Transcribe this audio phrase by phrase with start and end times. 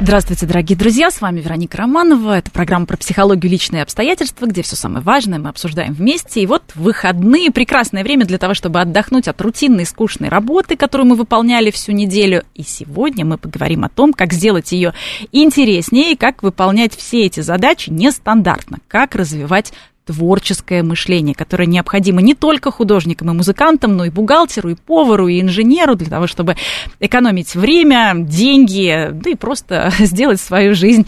[0.00, 2.38] Здравствуйте, дорогие друзья, с вами Вероника Романова.
[2.38, 6.40] Это программа про психологию личные обстоятельства, где все самое важное мы обсуждаем вместе.
[6.40, 11.16] И вот выходные, прекрасное время для того, чтобы отдохнуть от рутинной скучной работы, которую мы
[11.16, 12.44] выполняли всю неделю.
[12.54, 14.94] И сегодня мы поговорим о том, как сделать ее
[15.32, 19.72] интереснее, как выполнять все эти задачи нестандартно, как развивать
[20.08, 25.40] творческое мышление, которое необходимо не только художникам и музыкантам, но и бухгалтеру, и повару, и
[25.42, 26.56] инженеру для того, чтобы
[26.98, 31.06] экономить время, деньги, да и просто сделать свою жизнь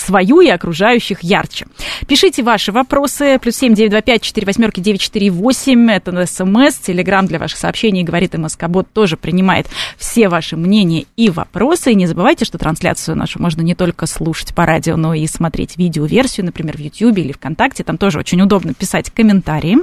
[0.00, 1.66] свою и окружающих ярче.
[2.06, 3.38] Пишите ваши вопросы.
[3.40, 5.90] Плюс семь девять два пять четыре восьмерки девять четыре восемь.
[5.90, 6.78] Это смс.
[6.78, 8.02] Телеграмм для ваших сообщений.
[8.02, 11.92] Говорит МСК Бот тоже принимает все ваши мнения и вопросы.
[11.92, 15.76] И не забывайте, что трансляцию нашу можно не только слушать по радио, но и смотреть
[15.76, 17.84] видеоверсию, например, в YouTube или ВКонтакте.
[17.84, 19.78] Там тоже очень удобно писать комментарии.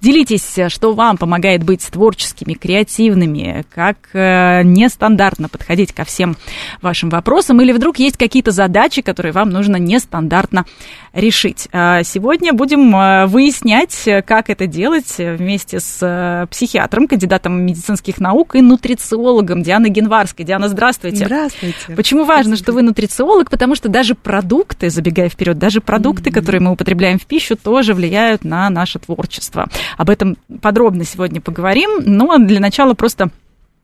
[0.00, 6.36] Делитесь, что вам помогает быть творческими, креативными, как э, нестандартно подходить ко всем
[6.82, 7.60] вашим вопросам.
[7.60, 10.64] Или вдруг есть какие-то задачи, которые вам нужно нестандартно
[11.12, 11.68] решить.
[11.72, 18.54] А сегодня будем а, выяснять, как это делать вместе с а, психиатром, кандидатом медицинских наук
[18.54, 20.44] и нутрициологом Дианой Генварской.
[20.44, 21.24] Диана, здравствуйте.
[21.24, 21.94] Здравствуйте.
[21.96, 23.50] Почему важно, что вы нутрициолог?
[23.50, 26.34] Потому что даже продукты, забегая вперед, даже продукты, mm-hmm.
[26.34, 29.68] которые мы употребляем в пищу, тоже влияют на наше творчество.
[29.96, 33.30] Об этом подробно сегодня поговорим, но для начала просто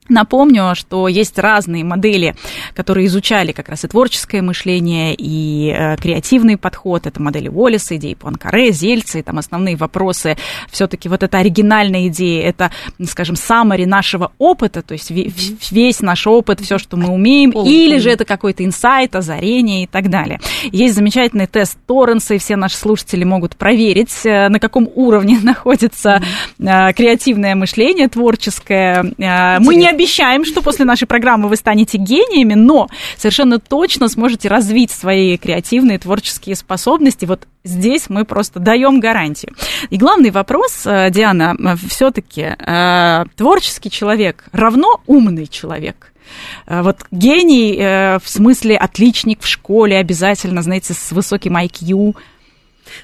[0.09, 2.35] Напомню, что есть разные модели,
[2.75, 7.07] которые изучали как раз и творческое мышление, и э, креативный подход.
[7.07, 10.37] Это модели Уоллеса, идеи Пуанкаре, Зельца, и там основные вопросы.
[10.71, 12.71] Все-таки вот эта оригинальная идея, это,
[13.07, 18.11] скажем, саммари нашего опыта, то есть весь наш опыт, все, что мы умеем, или же
[18.11, 20.39] это какой-то инсайт, озарение и так далее.
[20.65, 26.21] Есть замечательный тест Торренса, и все наши слушатели могут проверить, э, на каком уровне находится
[26.59, 29.15] э, креативное мышление, творческое.
[29.19, 34.49] Э, мы не обещаем, что после нашей программы вы станете гениями, но совершенно точно сможете
[34.49, 37.25] развить свои креативные творческие способности.
[37.25, 39.55] Вот здесь мы просто даем гарантию.
[39.91, 46.13] И главный вопрос, э, Диана, э, все-таки э, творческий человек равно умный человек?
[46.67, 52.17] Вот гений в смысле отличник в школе обязательно, знаете, с высоким IQ–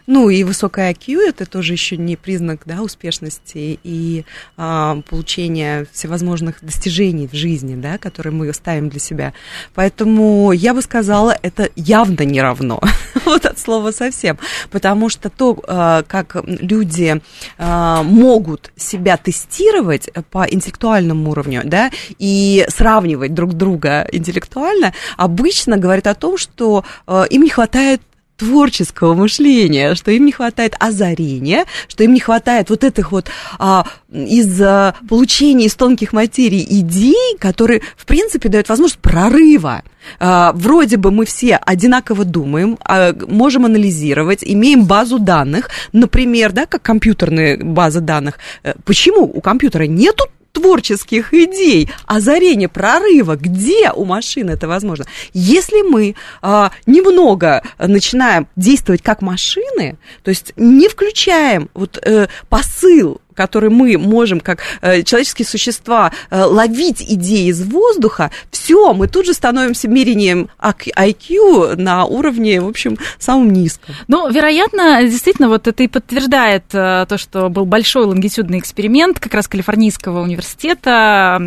[0.06, 4.24] ну и высокая IQ это тоже еще не признак да, успешности и
[4.56, 9.32] а, получения всевозможных достижений в жизни, да, которые мы ставим для себя.
[9.74, 12.80] Поэтому я бы сказала, это явно не равно.
[13.24, 14.38] вот от слова совсем.
[14.70, 17.20] Потому что то, а, как люди
[17.58, 26.06] а, могут себя тестировать по интеллектуальному уровню, да, и сравнивать друг друга интеллектуально, обычно говорит
[26.06, 28.00] о том, что а, им не хватает
[28.40, 33.26] творческого мышления, что им не хватает озарения, что им не хватает вот этих вот
[33.58, 39.82] а, из а, получения из тонких материй идей, которые, в принципе, дают возможность прорыва.
[40.18, 46.64] А, вроде бы мы все одинаково думаем, а, можем анализировать, имеем базу данных, например, да,
[46.64, 48.38] как компьютерные базы данных.
[48.62, 55.06] Э, почему у компьютера нету творческих идей, озарения, прорыва, где у машины это возможно.
[55.32, 63.20] Если мы а, немного начинаем действовать как машины, то есть не включаем вот э, посыл
[63.40, 69.24] который мы можем, как э, человеческие существа, э, ловить идеи из воздуха, все, мы тут
[69.24, 73.94] же становимся мерением IQ на уровне, в общем, самом низком.
[74.08, 79.32] Ну, вероятно, действительно, вот это и подтверждает э, то, что был большой лонгитюдный эксперимент как
[79.32, 81.38] раз Калифорнийского университета.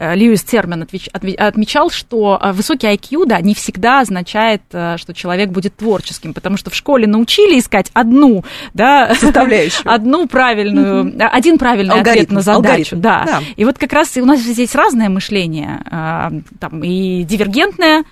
[0.00, 0.88] Льюис Термен
[1.38, 6.74] отмечал, что высокий IQ, да, не всегда означает, что человек будет творческим, потому что в
[6.74, 12.96] школе научили искать одну, да, составляющую, одну правильную один правильный алгоритм, ответ на задачу.
[12.96, 13.24] Да.
[13.26, 13.40] да.
[13.56, 18.04] И вот как раз у нас здесь разное мышление, а, там и дивергентное,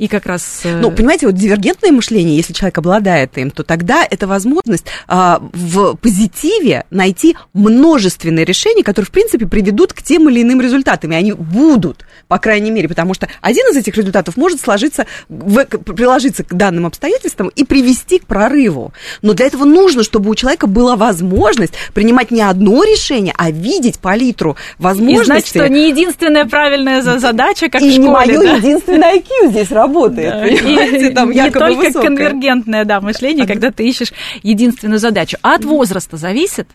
[0.00, 0.62] и как раз...
[0.64, 5.42] Э, ну, понимаете, вот дивергентное мышление, если человек обладает им, то тогда это возможность а,
[5.52, 11.16] в позитиве найти множественные решения, которые, в принципе, приведут к тем или иным результатам, и
[11.16, 16.44] они будут, по крайней мере, потому что один из этих результатов может сложиться, в, приложиться
[16.44, 18.94] к данным обстоятельствам и привести к прорыву.
[19.20, 23.98] Но для этого нужно, чтобы у человека была возможность принимать не одно решение, а видеть
[23.98, 25.20] палитру возможностей.
[25.20, 27.96] И знать, что не единственная правильная задача, как и в школе.
[27.96, 28.56] И не мое да?
[28.56, 30.40] единственное IQ здесь работает работает, да.
[30.40, 32.02] понимаете, там Не только высокое.
[32.02, 35.36] конвергентное да, мышление, когда ты ищешь единственную задачу.
[35.42, 36.68] А от возраста зависит?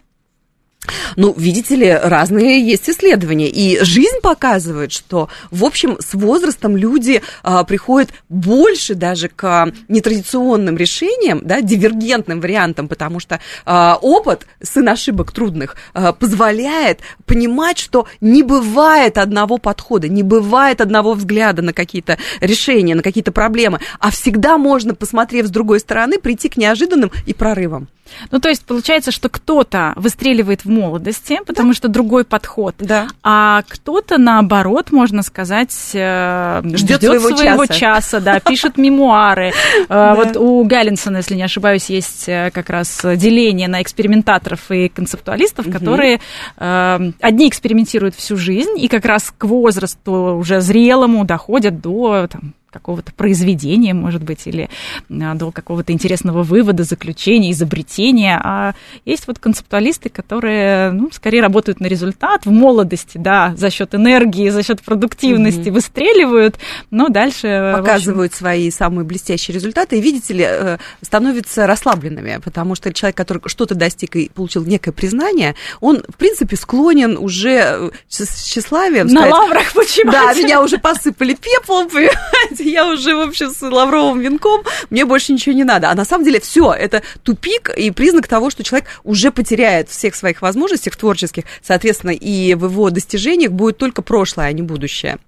[1.16, 3.50] Ну, видите ли, разные есть исследования.
[3.50, 10.78] И жизнь показывает, что, в общем, с возрастом люди а, приходят больше даже к нетрадиционным
[10.78, 18.08] решениям, да, дивергентным вариантам, потому что а, опыт, сын ошибок трудных, а, позволяет понимать, что
[18.22, 24.12] не бывает одного подхода, не бывает одного взгляда на какие-то решения, на какие-то проблемы, а
[24.12, 27.88] всегда можно, посмотрев с другой стороны, прийти к неожиданным и прорывам.
[28.32, 31.76] Ну, то есть получается, что кто-то выстреливает в молодости, потому да.
[31.76, 33.08] что другой подход, да.
[33.24, 37.80] а кто-то, наоборот, можно сказать, э, ждет своего, своего часа.
[37.80, 39.52] часа, да, пишет мемуары.
[39.88, 44.90] Э, вот у Галлинсона, если не ошибаюсь, есть э, как раз деление на экспериментаторов и
[44.90, 46.20] концептуалистов, которые
[46.58, 53.14] одни экспериментируют всю жизнь и как раз к возрасту уже зрелому доходят до там, какого-то
[53.14, 54.70] произведения, может быть, или
[55.10, 58.38] а, до какого-то интересного вывода, заключения, изобретения.
[58.44, 58.74] А
[59.06, 64.50] есть вот концептуалисты, которые, ну, скорее работают на результат в молодости, да, за счет энергии,
[64.50, 65.76] за счет продуктивности угу.
[65.76, 66.58] выстреливают,
[66.92, 67.74] но дальше...
[67.78, 68.40] Показывают общем...
[68.40, 73.74] свои самые блестящие результаты и, видите ли, э, становятся расслабленными, потому что человек, который что-то
[73.74, 79.08] достиг и получил некое признание, он, в принципе, склонен уже э, с тщеславием...
[79.08, 80.12] На сказать, лаврах почему?
[80.12, 85.34] Да, меня уже посыпали пеплом, понимаете, я уже, в общем, с лавровым венком, мне больше
[85.34, 85.90] ничего не надо.
[85.90, 90.16] А на самом деле все, это тупик и признак того, что человек уже потеряет всех
[90.16, 95.20] своих возможностей творческих, соответственно, и в его достижениях будет только прошлое, а не будущее.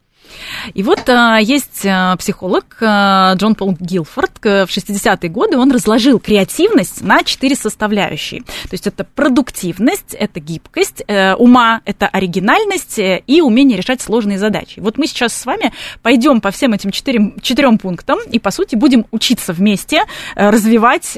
[0.73, 4.31] И вот а, есть а, психолог а, Джон Пол Гилфорд.
[4.41, 8.41] В 60-е годы он разложил креативность на четыре составляющие.
[8.41, 14.37] То есть это продуктивность, это гибкость, э, ума, это оригинальность э, и умение решать сложные
[14.37, 14.79] задачи.
[14.79, 18.75] Вот мы сейчас с вами пойдем по всем этим четырем, четырем пунктам и, по сути,
[18.75, 20.03] будем учиться вместе
[20.35, 21.17] э, развивать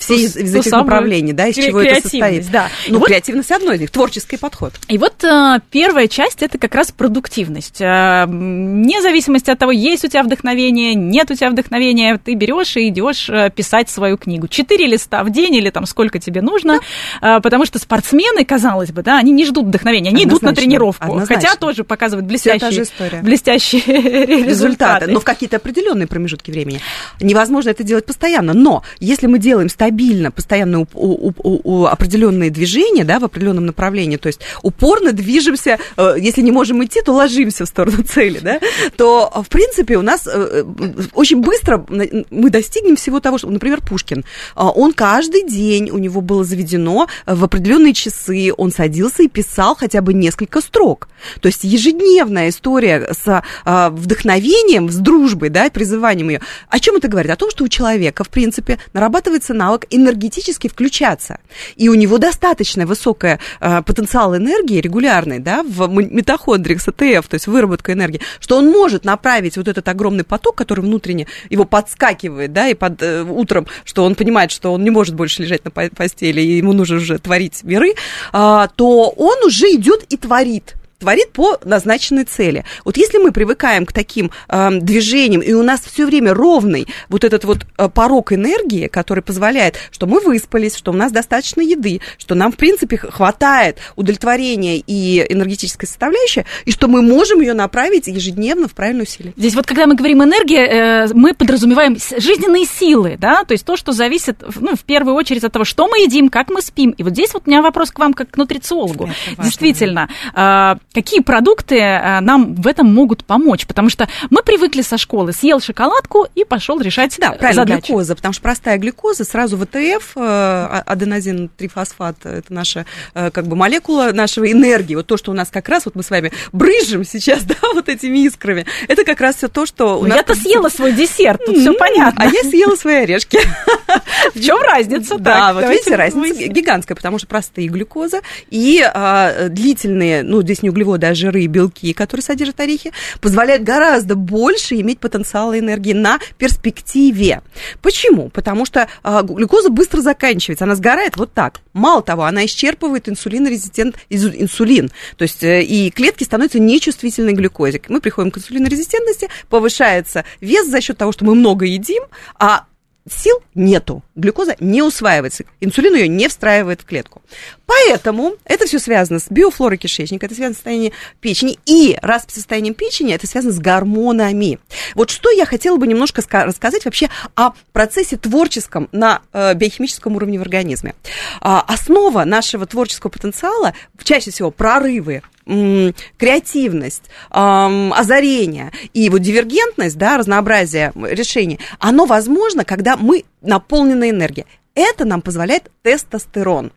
[0.00, 2.50] все из, из этих направлений, да, из чего это состоит.
[2.50, 2.68] Да.
[2.88, 4.72] Ну, вот, креативность одно из них, творческий подход.
[4.88, 7.80] И вот а, первая часть это как раз продуктивность.
[7.80, 12.76] А, вне зависимости от того, есть у тебя вдохновение, нет у тебя вдохновения, ты берешь
[12.76, 14.48] и идешь а, писать свою книгу.
[14.48, 16.80] Четыре листа в день или там сколько тебе нужно,
[17.20, 17.36] да.
[17.36, 20.46] а, потому что спортсмены, казалось бы, да, они не ждут вдохновения, они Однозначно.
[20.46, 21.34] идут на тренировку, Однозначно.
[21.34, 22.86] хотя тоже показывают блестящие,
[23.22, 24.48] блестящие результаты.
[24.48, 25.10] результаты.
[25.12, 26.80] Но в какие-то определенные промежутки времени.
[27.20, 31.86] Невозможно это делать постоянно, но если мы делаем стабильно стабильно, постоянно у, у, у, у
[31.86, 37.02] определенные движения, да, в определенном направлении, то есть упорно движемся, э, если не можем идти,
[37.02, 38.60] то ложимся в сторону цели, да,
[38.96, 40.64] то, в принципе, у нас э,
[41.12, 44.22] очень быстро мы достигнем всего того, что, например, Пушкин, э,
[44.54, 50.02] он каждый день, у него было заведено в определенные часы, он садился и писал хотя
[50.02, 51.08] бы несколько строк.
[51.40, 56.40] То есть ежедневная история с вдохновением, с дружбой, да, призыванием ее.
[56.68, 57.32] О чем это говорит?
[57.32, 61.38] О том, что у человека, в принципе, нарабатывается навык навык энергетически включаться.
[61.76, 67.46] И у него достаточно высокая э, потенциал энергии регулярный, да, в митохондриях, СТФ, то есть
[67.46, 72.68] выработка энергии, что он может направить вот этот огромный поток, который внутренне его подскакивает, да,
[72.68, 76.40] и под э, утром, что он понимает, что он не может больше лежать на постели,
[76.40, 77.94] и ему нужно уже творить миры,
[78.32, 82.64] э, то он уже идет и творит творит по назначенной цели.
[82.84, 87.24] Вот если мы привыкаем к таким э, движениям, и у нас все время ровный вот
[87.24, 92.00] этот вот э, порог энергии, который позволяет, что мы выспались, что у нас достаточно еды,
[92.18, 98.06] что нам, в принципе, хватает удовлетворения и энергетической составляющей, и что мы можем ее направить
[98.06, 99.32] ежедневно в правильную силу.
[99.36, 103.76] Здесь вот, когда мы говорим энергия, э, мы подразумеваем жизненные силы, да, то есть то,
[103.76, 106.90] что зависит, ну, в первую очередь от того, что мы едим, как мы спим.
[106.90, 109.08] И вот здесь вот у меня вопрос к вам, как к нутрициологу.
[109.38, 113.66] Действительно, э, какие продукты э, нам в этом могут помочь?
[113.66, 117.86] Потому что мы привыкли со школы, съел шоколадку и пошел решать да, правильно, задачи.
[117.86, 123.56] глюкоза, потому что простая глюкоза, сразу ВТФ, э, а, аденозин-трифосфат, это наша э, как бы
[123.56, 127.04] молекула нашего энергии, вот то, что у нас как раз, вот мы с вами брыжем
[127.04, 130.16] сейчас, да, вот этими искрами, это как раз все то, что у нас...
[130.16, 132.24] Я-то съела свой десерт, тут все понятно.
[132.24, 133.38] А я съела свои орешки.
[134.34, 135.18] В чем разница?
[135.18, 138.20] Да, вот видите, разница гигантская, потому что простые глюкоза
[138.50, 143.62] и а, длительные, ну, здесь не углеводы, а жиры и белки, которые содержат орехи, позволяют
[143.62, 147.42] гораздо больше иметь потенциала энергии на перспективе.
[147.82, 148.30] Почему?
[148.30, 151.60] Потому что а, глюкоза быстро заканчивается, она сгорает вот так.
[151.72, 157.80] Мало того, она исчерпывает инсулинорезистент инсулин, то есть э, и клетки становятся нечувствительны к глюкозе.
[157.88, 162.02] Мы приходим к инсулинорезистентности, повышается вес за счет того, что мы много едим,
[162.38, 162.64] а
[163.08, 167.22] сил нету, глюкоза не усваивается, инсулин ее не встраивает в клетку.
[167.70, 172.34] Поэтому это все связано с биофлорой кишечника, это связано с состоянием печени, и раз с
[172.34, 174.58] состоянием печени, это связано с гормонами.
[174.96, 180.40] Вот что я хотела бы немножко рассказать вообще о процессе творческом на э, биохимическом уровне
[180.40, 180.96] в организме.
[181.40, 183.72] А, основа нашего творческого потенциала,
[184.02, 193.24] чаще всего прорывы креативность, озарение и вот дивергентность, да, разнообразие решений, оно возможно, когда мы
[193.40, 194.46] наполнены энергией.
[194.74, 196.72] Это нам позволяет тестостерон.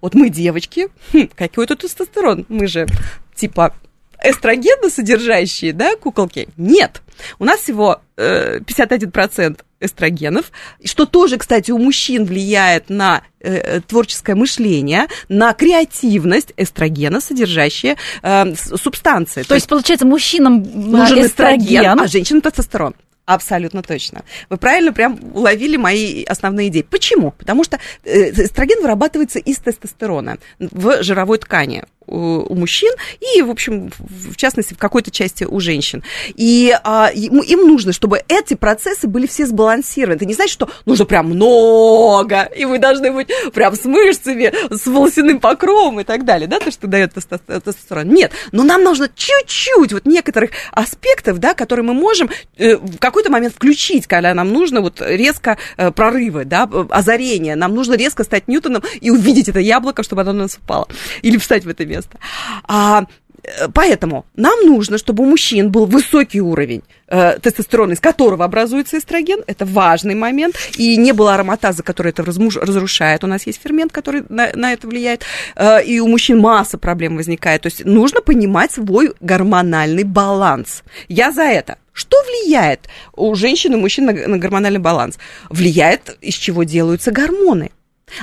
[0.00, 2.46] Вот мы девочки, хм, какой тут тестостерон?
[2.48, 2.86] Мы же
[3.34, 3.74] типа
[4.22, 6.48] эстрогенно содержащие, да, куколки?
[6.56, 7.02] Нет.
[7.38, 10.52] У нас всего э, 51% эстрогенов,
[10.84, 18.54] что тоже, кстати, у мужчин влияет на э, творческое мышление, на креативность эстрогена, содержащие э,
[18.54, 19.42] субстанции.
[19.42, 22.94] То, То есть, получается, мужчинам нужен эстроген, эстроген а женщинам тестостерон.
[23.26, 24.22] Абсолютно точно.
[24.48, 26.82] Вы правильно прям уловили мои основные идеи.
[26.82, 27.32] Почему?
[27.32, 32.92] Потому что э, эстроген вырабатывается из тестостерона в жировой ткани у мужчин
[33.34, 36.02] и, в общем, в частности, в какой-то части у женщин.
[36.34, 40.16] И а, им, им нужно, чтобы эти процессы были все сбалансированы.
[40.16, 44.86] Это не значит, что нужно прям много, и вы должны быть прям с мышцами, с
[44.86, 48.08] волосяным покровом и так далее, да, то, что дает тестостерон.
[48.08, 53.32] Нет, но нам нужно чуть-чуть вот некоторых аспектов, да, которые мы можем э, в какой-то
[53.32, 58.48] момент включить, когда нам нужно вот резко э, прорывы, да, озарение, нам нужно резко стать
[58.48, 60.88] Ньютоном и увидеть это яблоко, чтобы оно на нас упало,
[61.22, 62.18] или встать в это место место.
[62.64, 63.04] А,
[63.42, 68.98] э, Поэтому нам нужно, чтобы у мужчин был высокий уровень э, тестостерона, из которого образуется
[68.98, 69.40] эстроген.
[69.46, 70.56] Это важный момент.
[70.76, 73.24] И не было ароматаза, который это размуж, разрушает.
[73.24, 75.22] У нас есть фермент, который на, на это влияет.
[75.54, 77.62] Э, и у мужчин масса проблем возникает.
[77.62, 80.82] То есть нужно понимать свой гормональный баланс.
[81.08, 81.76] Я за это.
[81.96, 85.18] Что влияет у женщин и мужчин на, на гормональный баланс?
[85.48, 87.70] Влияет, из чего делаются гормоны.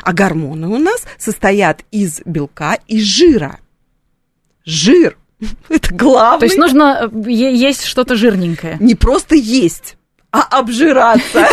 [0.03, 3.59] А гормоны у нас состоят из белка и жира
[4.63, 5.17] жир.
[5.69, 6.39] Это главное.
[6.39, 8.77] То есть нужно э, есть что-то жирненькое.
[8.79, 9.97] Не просто есть
[10.33, 11.47] а обжираться.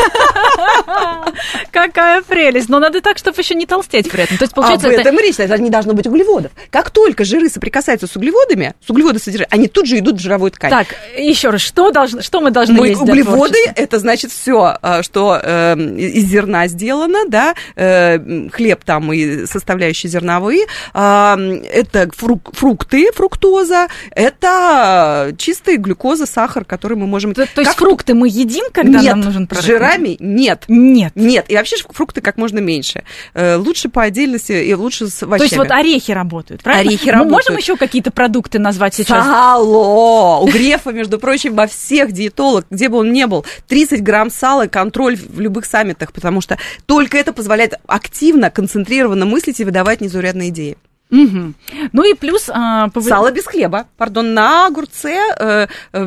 [1.71, 2.69] Какая прелесть.
[2.69, 4.37] Но надо так, чтобы еще не толстеть при этом.
[4.39, 5.23] То есть, получается, Об этом это...
[5.23, 6.53] речь, это не должно быть углеводов.
[6.71, 10.71] Как только жиры соприкасаются с углеводами, с углеводосодержанием, они тут же идут в жировую ткань.
[10.71, 15.03] Так, еще раз, что, должно, что мы должны мы, есть Углеводы– это значит все, а,
[15.03, 22.55] что э, из зерна сделано, да, э, хлеб там и составляющие зерновые, э, это фрук,
[22.55, 27.35] фрукты, фруктоза, это чистая глюкоза, сахар, который мы можем...
[27.35, 29.65] То, то есть фрукты мы едим, когда нет, нам нужен прорыв?
[29.65, 30.50] жирами нет.
[30.69, 31.13] Нет.
[31.15, 31.47] Нет.
[31.49, 33.05] И вообще фрукты как можно меньше.
[33.35, 35.39] Э, лучше по отдельности и лучше с овощами.
[35.39, 36.91] То есть вот орехи работают, правильно?
[36.91, 37.33] Орехи Мы работают.
[37.33, 39.25] можем еще какие-то продукты назвать сейчас?
[39.25, 40.41] Сало!
[40.41, 44.67] У Грефа, между прочим, во всех диетолог, где бы он ни был, 30 грамм сала,
[44.67, 50.51] контроль в любых саммитах, потому что только это позволяет активно, концентрированно мыслить и выдавать незаурядные
[50.51, 50.77] идеи.
[51.11, 51.55] Угу.
[51.93, 52.49] Ну и плюс...
[52.53, 53.05] А, пов...
[53.05, 56.05] Сало без хлеба, пардон, на огурце, э, э,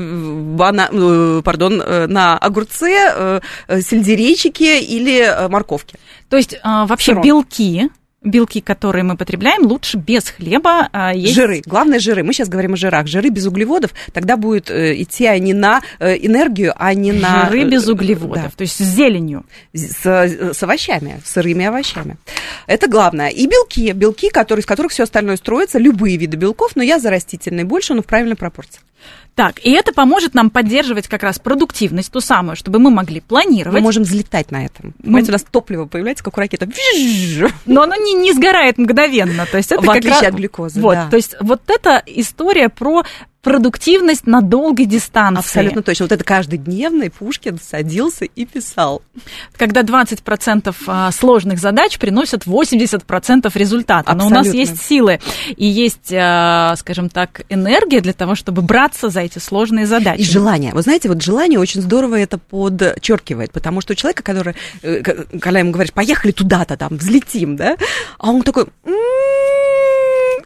[0.56, 6.00] бана, э, пардон, э, на огурце, э, сельдерейчике или э, морковке.
[6.30, 7.24] То есть а, вообще Сыром.
[7.24, 7.90] белки
[8.24, 11.34] белки, которые мы потребляем, лучше без хлеба а, есть...
[11.34, 11.62] Жиры.
[11.66, 12.24] Главное жиры.
[12.24, 13.08] Мы сейчас говорим о жирах.
[13.08, 17.46] Жиры без углеводов, тогда будет э, идти они на э, энергию, а не на...
[17.46, 18.52] Жиры без углеводов, да.
[18.56, 19.46] то есть с зеленью.
[19.74, 22.18] С, с овощами, с сырыми овощами.
[22.68, 23.30] Это главное.
[23.30, 23.92] И белки.
[23.92, 27.94] Белки, которые, из которых все остальное строится, любые виды белков, но я за растительные больше,
[27.94, 28.82] но в правильной пропорции.
[29.36, 33.80] Так, и это поможет нам поддерживать как раз продуктивность, ту самую, чтобы мы могли планировать.
[33.80, 34.94] Мы можем взлетать на этом.
[35.00, 35.04] Мы...
[35.04, 36.70] Понимаете, у нас топливо появляется, как у ракеты.
[37.66, 39.48] Но оно не, не сгорает мгновенно.
[39.48, 40.30] То есть это в как отличие раз...
[40.30, 41.10] от глюкозы, вот, да.
[41.10, 43.04] То есть вот эта история про
[43.44, 45.40] продуктивность на долгой дистанции.
[45.40, 46.06] Абсолютно точно.
[46.06, 49.02] Вот это каждодневный Пушкин садился и писал.
[49.58, 54.12] Когда 20% а, сложных задач приносят 80% результата.
[54.12, 54.24] Абсолютно.
[54.24, 55.20] Но у нас есть силы
[55.58, 60.22] и есть, а, скажем так, энергия для того, чтобы браться за эти сложные задачи.
[60.22, 60.72] И желание.
[60.72, 65.60] Вы знаете, вот желание очень здорово это подчеркивает, потому что у человека, который, э, когда
[65.60, 67.76] ему говоришь, поехали туда-то, там, взлетим, да,
[68.18, 68.68] а он такой,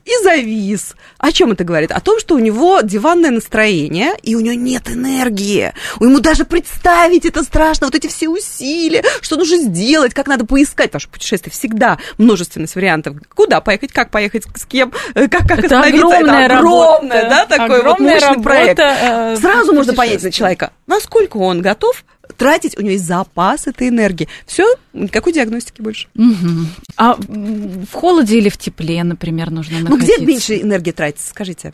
[0.07, 0.95] и завис.
[1.17, 1.91] О чем это говорит?
[1.91, 5.73] О том, что у него диванное настроение, и у него нет энергии.
[5.99, 10.93] Ему даже представить это страшно, вот эти все усилия, что нужно сделать, как надо поискать.
[10.93, 13.15] Ваше путешествие всегда множественность вариантов.
[13.35, 17.29] Куда поехать, как поехать, с кем, э, как, как это огромная это огромное, работа.
[17.29, 18.79] да, такой огромная вот мощный работа, проект.
[18.79, 22.03] Э, Сразу можно понять за человека, насколько он готов
[22.37, 24.27] тратить, у него есть запас этой энергии.
[24.45, 26.07] Все, никакой диагностики больше.
[26.15, 26.49] Угу.
[26.97, 30.13] А в холоде или в тепле, например, нужно находиться?
[30.17, 31.73] Ну, где меньше энергии тратится, скажите?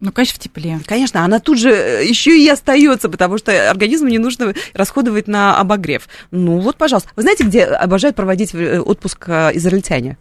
[0.00, 0.80] Ну, конечно, в тепле.
[0.84, 5.58] Конечно, она тут же э, еще и остается, потому что организму не нужно расходовать на
[5.58, 6.08] обогрев.
[6.30, 7.10] Ну вот, пожалуйста.
[7.16, 10.18] Вы знаете, где обожают проводить э, отпуск э, израильтяне?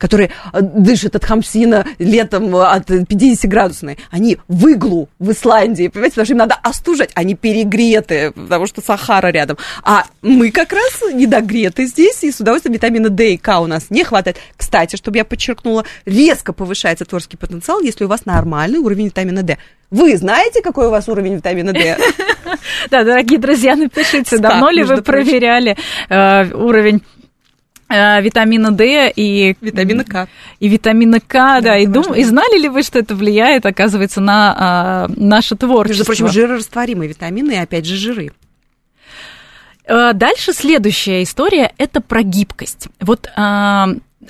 [0.00, 5.88] Которые э, дышат от хамсина летом э, от 50 градусной, они в иглу в Исландии,
[5.88, 9.58] понимаете, потому что им надо остужать, они перегреты, потому что Сахара рядом.
[9.84, 13.90] А мы как раз недогреты здесь, и с удовольствием витамина D и К у нас
[13.90, 14.38] не хватает.
[14.56, 19.58] Кстати, чтобы я подчеркнула, резко повышается творческий потенциал, если у вас нормальный уровень витамина D.
[19.90, 21.98] Вы знаете, какой у вас уровень витамина D?
[22.90, 25.76] Да, дорогие друзья, напишите, давно ли вы проверяли
[26.08, 27.02] э, уровень
[27.90, 30.28] витамина D и витамина К.
[30.60, 31.76] И витамина К, да.
[31.78, 35.90] И, дум, и знали ли вы, что это влияет, оказывается, на а, наше творчество?
[36.00, 38.32] Между прочим, жирорастворимые витамины и, опять же, жиры.
[39.84, 42.88] Э, дальше следующая история– это про гибкость.
[43.00, 43.28] Вот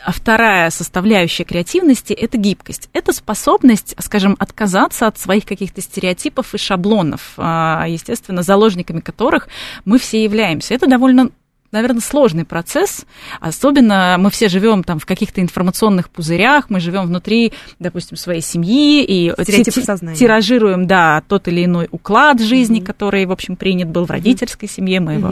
[0.03, 2.89] а вторая составляющая креативности– это гибкость.
[2.93, 9.49] Это способность, скажем, отказаться от своих каких-то стереотипов и шаблонов, а, естественно, заложниками которых
[9.85, 10.75] мы все являемся.
[10.75, 11.31] Это довольно
[11.73, 13.07] наверное, сложный процесс.
[13.41, 19.05] Особенно мы все живем там в каких-то информационных пузырях, мы живем внутри, допустим, своей семьи
[19.05, 19.31] и
[20.17, 22.85] тиражируем, да, тот или иной уклад жизни, mm-hmm.
[22.85, 24.73] который, в общем, принят был в родительской mm-hmm.
[24.73, 25.29] семье, мы его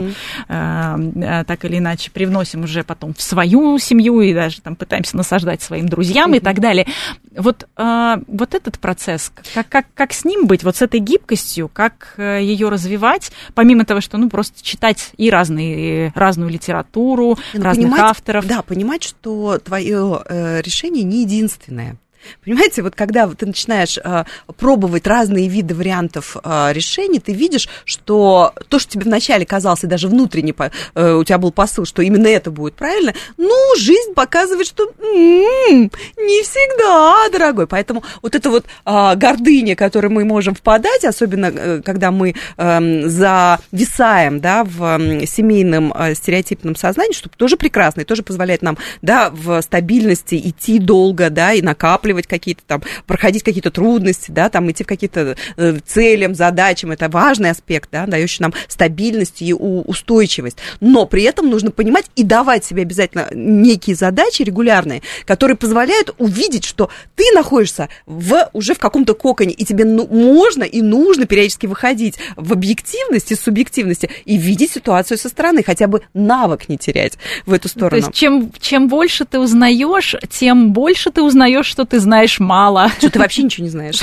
[0.47, 1.41] mm-hmm.
[1.41, 5.61] э, так или иначе привносим уже потом в свою семью и даже там пытаемся насаждать
[5.61, 6.37] своим друзьям mm-hmm.
[6.37, 6.87] и так далее.
[7.35, 11.69] Вот, э, вот этот процесс, как, как, как с ним быть, вот с этой гибкостью,
[11.71, 17.37] как э, ее развивать, помимо того, что, ну, просто читать и разные, разные разную литературу,
[17.53, 18.47] ну, разных понимать, авторов.
[18.47, 21.97] Да, понимать, что твое э, решение не единственное.
[22.43, 24.23] Понимаете, вот когда ты начинаешь э,
[24.57, 29.87] пробовать разные виды вариантов э, решений, ты видишь, что то, что тебе вначале казалось, и
[29.87, 30.53] даже внутренне
[30.95, 35.91] э, у тебя был посыл, что именно это будет правильно, ну, жизнь показывает, что м-м,
[36.17, 37.67] не всегда, дорогой.
[37.67, 43.07] Поэтому вот это вот э, гордыня, которой мы можем впадать, особенно э, когда мы э,
[43.07, 48.77] зависаем да, в э, семейном э, стереотипном сознании, что тоже прекрасно и тоже позволяет нам
[49.01, 54.49] да, в стабильности идти долго да, и накапливать накапливать какие-то там, проходить какие-то трудности, да,
[54.49, 59.53] там идти в какие-то э, целям, задачам, это важный аспект, да, дающий нам стабильность и
[59.53, 60.57] устойчивость.
[60.79, 66.65] Но при этом нужно понимать и давать себе обязательно некие задачи регулярные, которые позволяют увидеть,
[66.65, 71.67] что ты находишься в, уже в каком-то коконе, и тебе ну, можно и нужно периодически
[71.67, 77.53] выходить в объективности, субъективности и видеть ситуацию со стороны, хотя бы навык не терять в
[77.53, 77.89] эту сторону.
[77.89, 82.89] То есть чем, чем больше ты узнаешь, тем больше ты узнаешь, что ты знаешь мало.
[82.97, 83.99] Что ты вообще ничего не знаешь.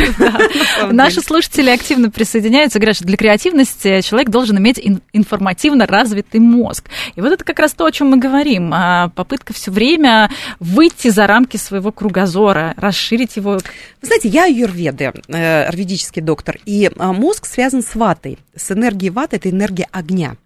[0.92, 4.80] Наши слушатели активно присоединяются, говорят, что для креативности человек должен иметь
[5.12, 6.88] информативно развитый мозг.
[7.14, 8.72] И вот это как раз то, о чем мы говорим.
[8.72, 10.30] А, попытка все время
[10.60, 13.52] выйти за рамки своего кругозора, расширить его.
[13.52, 13.60] Вы
[14.02, 18.38] знаете, я юрведы, э, аюрведический доктор, и а, мозг связан с ватой.
[18.54, 20.36] С энергией ваты это энергия огня.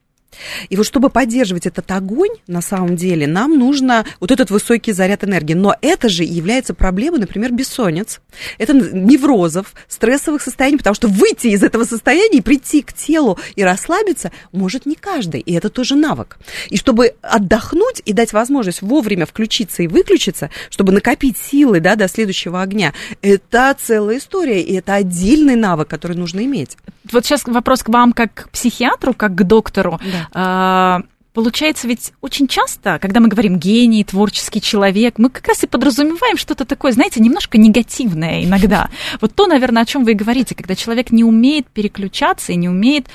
[0.69, 5.25] И вот чтобы поддерживать этот огонь, на самом деле, нам нужно вот этот высокий заряд
[5.25, 5.55] энергии.
[5.55, 8.21] Но это же является проблемой, например, бессонниц.
[8.59, 13.63] Это неврозов, стрессовых состояний, потому что выйти из этого состояния и прийти к телу и
[13.63, 15.41] расслабиться может не каждый.
[15.41, 16.39] И это тоже навык.
[16.69, 22.09] И чтобы отдохнуть и дать возможность вовремя включиться и выключиться, чтобы накопить силы да, до
[22.09, 26.77] следующего огня, это целая история, и это отдельный навык, который нужно иметь.
[27.13, 30.01] Вот сейчас вопрос к вам как к психиатру, как к доктору.
[30.03, 30.29] Да.
[30.33, 31.01] А,
[31.33, 36.37] получается, ведь очень часто, когда мы говорим гений, творческий человек, мы как раз и подразумеваем
[36.37, 38.91] что-то такое, знаете, немножко негативное иногда.
[39.21, 42.69] Вот то, наверное, о чем вы и говорите, когда человек не умеет переключаться и не
[42.69, 43.09] умеет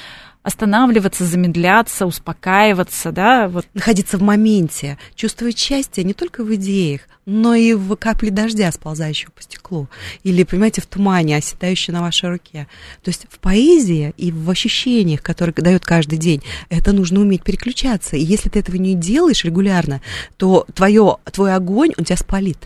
[0.45, 3.65] останавливаться, замедляться, успокаиваться, да, вот.
[3.73, 9.31] Находиться в моменте, чувствовать счастье не только в идеях, но и в капле дождя, сползающего
[9.31, 9.87] по стеклу,
[10.21, 12.67] или, понимаете, в тумане, оседающей на вашей руке.
[13.01, 18.15] То есть в поэзии и в ощущениях, которые дает каждый день, это нужно уметь переключаться.
[18.15, 19.99] И если ты этого не делаешь регулярно,
[20.37, 22.59] то твое, твой огонь, он тебя спалит.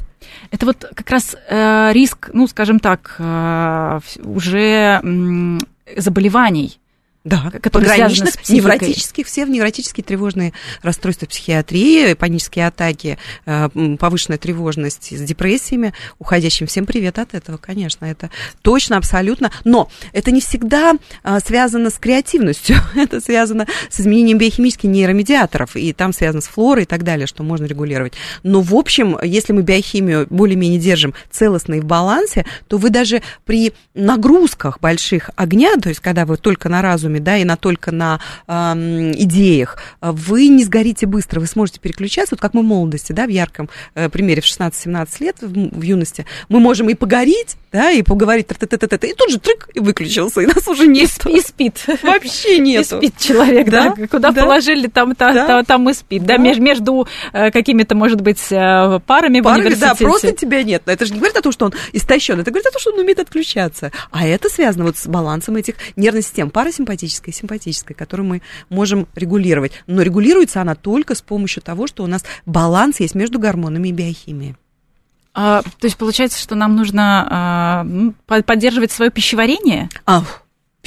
[0.52, 5.58] Это вот как раз э, риск, ну, скажем так, э, уже э,
[5.96, 6.78] заболеваний
[7.30, 15.22] да, пограничных, невротических, все в невротические тревожные расстройства психиатрии, панические атаки, э, повышенная тревожность с
[15.22, 16.66] депрессиями, уходящим.
[16.66, 18.32] Всем привет от этого, конечно, это
[18.64, 19.52] точно, абсолютно.
[19.64, 25.94] Но это не всегда э, связано с креативностью, это связано с изменением биохимических нейромедиаторов, и
[25.94, 28.14] там связано с флорой и так далее, что можно регулировать.
[28.42, 33.22] Но, в общем, если мы биохимию более-менее держим целостно и в балансе, то вы даже
[33.46, 37.92] при нагрузках больших огня, то есть когда вы только на разуме да, и на только
[37.92, 38.54] на э,
[39.16, 43.30] идеях, вы не сгорите быстро, вы сможете переключаться, вот как мы в молодости, да, в
[43.30, 48.02] ярком э, примере в 16-17 лет, в, в юности, мы можем и погореть, да, и
[48.02, 50.88] поговорить, т -т -т -т -т, и тут же трык, и выключился, и нас уже
[50.88, 51.10] нет.
[51.26, 51.86] И, спит.
[52.04, 52.82] Вообще нет.
[52.82, 54.08] И спит человек, да, да?
[54.08, 54.42] куда да?
[54.44, 55.48] положили, там, та, да?
[55.48, 56.44] Та, там и спит, да, да?
[56.44, 59.80] между э, какими-то, может быть, э, парами, парами в университете.
[59.80, 62.68] да, просто тебя нет, это же не говорит о том, что он истощен, это говорит
[62.68, 66.50] о том, что он умеет отключаться, а это связано вот с балансом этих нервных систем,
[67.00, 72.04] парасимпатической и симпатической, которую мы можем регулировать, но регулируется она только с помощью того, что
[72.04, 74.56] у нас баланс есть между гормонами и биохимией.
[75.34, 79.90] А, то есть получается, что нам нужно а, поддерживать свое пищеварение?
[80.06, 80.24] А,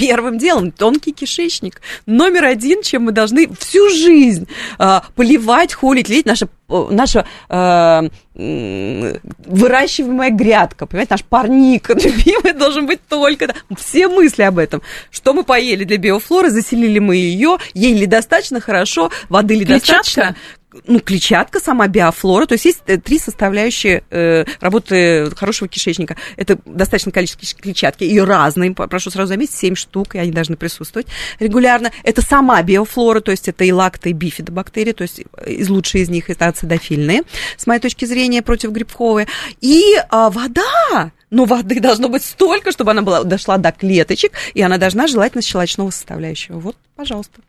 [0.02, 1.80] первым делом тонкий кишечник.
[2.06, 8.02] Номер один, чем мы должны всю жизнь а, поливать, холить, лить наша, наша а,
[8.34, 13.54] выращиваемая грядка, понимаете, наш парник любимый должен быть только...
[13.78, 14.82] Все мысли об этом.
[15.10, 19.94] Что мы поели для биофлоры, заселили мы ее, ей ли достаточно хорошо, воды ли Клетчатка?
[19.94, 20.36] достаточно
[20.86, 26.16] ну, клетчатка, сама биофлора, то есть есть э, три составляющие э, работы хорошего кишечника.
[26.36, 31.06] Это достаточно количество клетчатки, ее разные, прошу сразу заметить, 7 штук, и они должны присутствовать
[31.38, 31.90] регулярно.
[32.02, 36.08] Это сама биофлора, то есть это и лакто, и бифидобактерии, то есть из лучшие из
[36.08, 37.22] них это ацидофильные,
[37.56, 39.26] с моей точки зрения, противогрибковые.
[39.60, 44.62] И а, вода, но воды должно быть столько, чтобы она была, дошла до клеточек, и
[44.62, 46.58] она должна желательно щелочного составляющего.
[46.58, 47.40] Вот, пожалуйста.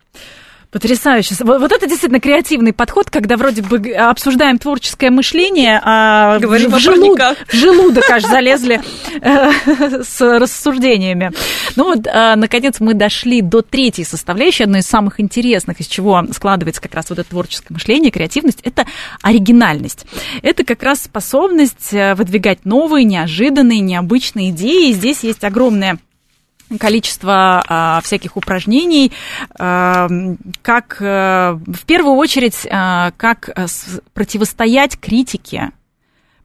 [0.74, 1.36] Потрясающе.
[1.40, 7.20] Вот это действительно креативный подход, когда вроде бы обсуждаем творческое мышление, а Говорим в, желуд...
[7.20, 8.82] в желудок аж залезли
[9.22, 9.52] э,
[10.04, 11.32] с рассуждениями.
[11.76, 16.24] Ну вот, э, наконец, мы дошли до третьей составляющей, одной из самых интересных, из чего
[16.32, 18.88] складывается как раз вот это творческое мышление, креативность, это
[19.22, 20.08] оригинальность.
[20.42, 24.90] Это как раз способность э, выдвигать новые, неожиданные, необычные идеи.
[24.90, 26.00] И здесь есть огромная
[26.80, 29.12] количество а, всяких упражнений,
[29.60, 30.08] а,
[30.62, 33.66] как а, в первую очередь, а, как а,
[34.14, 35.72] противостоять критике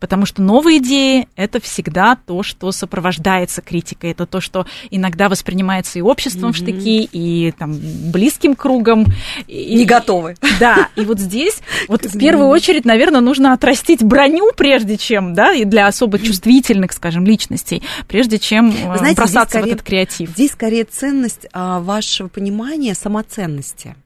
[0.01, 4.13] Потому что новые идеи– это всегда то, что сопровождается критикой.
[4.13, 6.53] Это то, что иногда воспринимается и обществом mm-hmm.
[6.53, 7.77] в штыки, и там,
[8.13, 9.07] близким кругом.
[9.47, 10.37] И, Не готовы.
[10.61, 15.53] Да, и вот здесь вот в первую очередь, наверное, нужно отрастить броню, прежде чем, да,
[15.53, 20.31] и для особо чувствительных, скажем, личностей, прежде чем э, Знаете, бросаться скорее, в этот креатив.
[20.31, 23.97] Здесь скорее ценность а, вашего понимания самоценности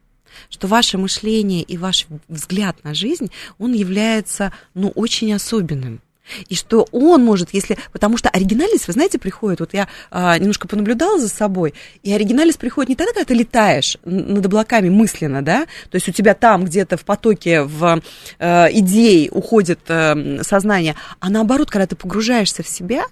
[0.49, 6.01] что ваше мышление и ваш взгляд на жизнь, он является, ну, очень особенным.
[6.47, 7.77] И что он может, если...
[7.91, 9.59] Потому что оригинальность, вы знаете, приходит...
[9.59, 13.97] Вот я а, немножко понаблюдала за собой, и оригинальность приходит не тогда, когда ты летаешь
[14.05, 18.01] над облаками мысленно, да, то есть у тебя там где-то в потоке, в
[18.39, 23.03] э, идей уходит э, сознание, а наоборот, когда ты погружаешься в себя,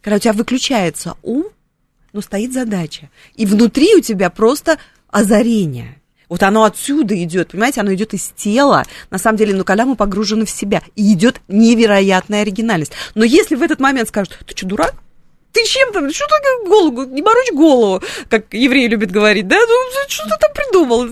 [0.00, 1.46] когда у тебя выключается ум,
[2.12, 4.78] но стоит задача, и внутри у тебя просто
[5.10, 8.84] озарение– вот оно отсюда идет, понимаете, оно идет из тела.
[9.10, 12.92] На самом деле, ну, когда мы погружены в себя, и идет невероятная оригинальность.
[13.14, 14.94] Но если в этот момент скажут, ты что, дурак?
[15.56, 20.04] ты чем там, что ты голову, не морочь голову, как евреи любят говорить, да, ну,
[20.06, 21.06] что ты там придумал,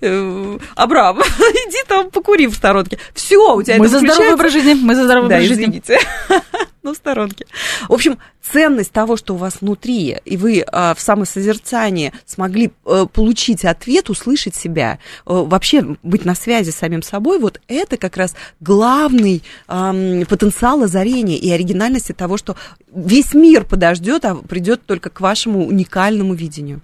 [0.00, 1.18] э, Абрам,
[1.66, 2.98] иди там покури в сторонке.
[3.14, 5.64] Все, у тебя Мы за здоровый образ жизни, мы за здоровый да, образ жизни.
[5.64, 5.98] извините.
[6.82, 7.46] но в сторонке.
[7.88, 8.18] В общем,
[8.52, 14.10] ценность того, что у вас внутри, и вы э, в самосозерцании смогли э, получить ответ,
[14.10, 19.42] услышать себя, э, вообще быть на связи с самим собой, вот это как раз главный
[19.66, 22.56] потенциал озарения и оригинальности того, что
[22.92, 26.80] весь мир подождет, а придет только к вашему уникальному видению.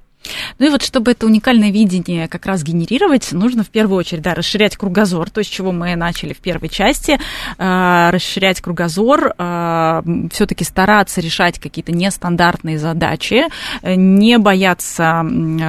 [0.58, 4.34] Ну и вот чтобы это уникальное видение как раз генерировать, нужно в первую очередь да,
[4.34, 7.18] расширять кругозор, то, с чего мы начали в первой части,
[7.58, 13.44] э, расширять кругозор, э, все-таки стараться решать какие-то нестандартные задачи,
[13.82, 15.22] э, не бояться,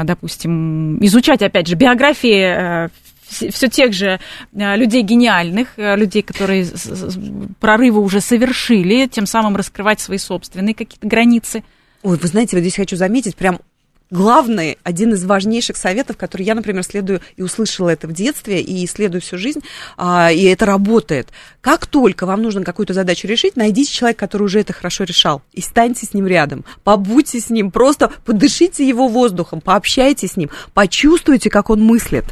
[0.03, 2.89] допустим, изучать, опять же, биографии э,
[3.29, 4.19] все тех же
[4.53, 6.65] э, людей гениальных, людей, которые
[7.59, 11.63] прорывы уже совершили, тем самым раскрывать свои собственные какие-то границы.
[12.03, 13.59] Ой, вы знаете, вот здесь хочу заметить, прям
[14.09, 18.85] главный, один из важнейших советов, который я, например, следую и услышала это в детстве, и
[18.85, 19.61] исследую всю жизнь,
[19.97, 21.29] а, и это работает.
[21.61, 25.61] Как только вам нужно какую-то задачу решить, найдите человека, который уже это хорошо решал, и
[25.61, 31.49] станьте с ним рядом, побудьте с ним, просто подышите его воздухом, пообщайтесь с ним, почувствуйте,
[31.49, 32.25] как он мыслит.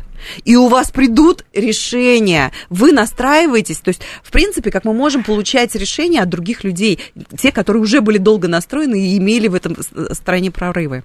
[0.44, 2.52] И у вас придут решения.
[2.70, 3.80] Вы настраиваетесь.
[3.80, 7.00] То есть, в принципе, как мы можем получать решения от других людей,
[7.38, 9.76] те, которые уже были долго настроены и имели в этом
[10.14, 11.04] стране прорывы.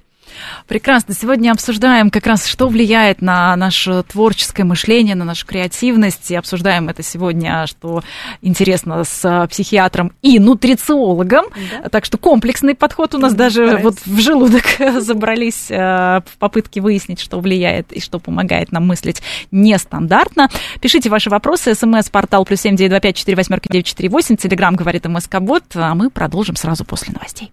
[0.66, 1.14] Прекрасно.
[1.14, 6.30] Сегодня обсуждаем как раз, что влияет на наше творческое мышление, на нашу креативность.
[6.30, 8.02] И обсуждаем это сегодня, что
[8.42, 11.46] интересно, с психиатром и нутрициологом.
[11.82, 11.88] Да.
[11.88, 14.64] Так что комплексный подход у нас да, даже вот в желудок
[14.98, 20.48] забрались э, в попытке выяснить, что влияет и что помогает нам мыслить нестандартно.
[20.80, 21.74] Пишите ваши вопросы.
[21.74, 24.36] СМС-портал плюс семь девять два пять четыре восьмерки девять четыре восемь.
[24.36, 25.64] Телеграмм говорит МСК Бот.
[25.74, 27.52] А мы продолжим сразу после новостей.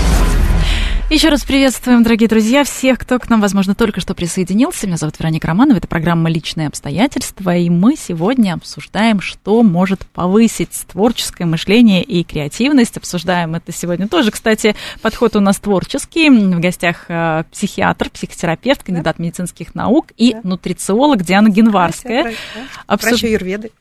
[1.11, 4.87] Еще раз приветствуем, дорогие друзья, всех, кто к нам, возможно, только что присоединился.
[4.87, 10.85] Меня зовут Вероника Романова, это программа «Личные обстоятельства», и мы сегодня обсуждаем, что может повысить
[10.89, 12.95] творческое мышление и креативность.
[12.95, 14.31] Обсуждаем это сегодня тоже.
[14.31, 16.29] Кстати, подход у нас творческий.
[16.29, 19.23] В гостях э, психиатр, психотерапевт, кандидат да.
[19.25, 20.39] медицинских наук и да.
[20.45, 22.23] нутрициолог Диана Генварская.
[22.23, 23.23] Да, Обсуж...
[23.23, 23.71] юрведы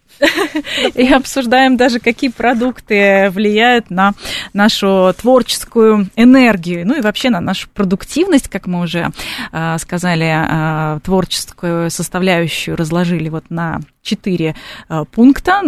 [0.95, 4.15] и обсуждаем даже, какие продукты влияют на
[4.53, 9.11] нашу творческую энергию, ну и вообще на нашу продуктивность, как мы уже
[9.53, 14.55] э, сказали, э, творческую составляющую разложили вот на четыре
[14.89, 15.63] э, пункта.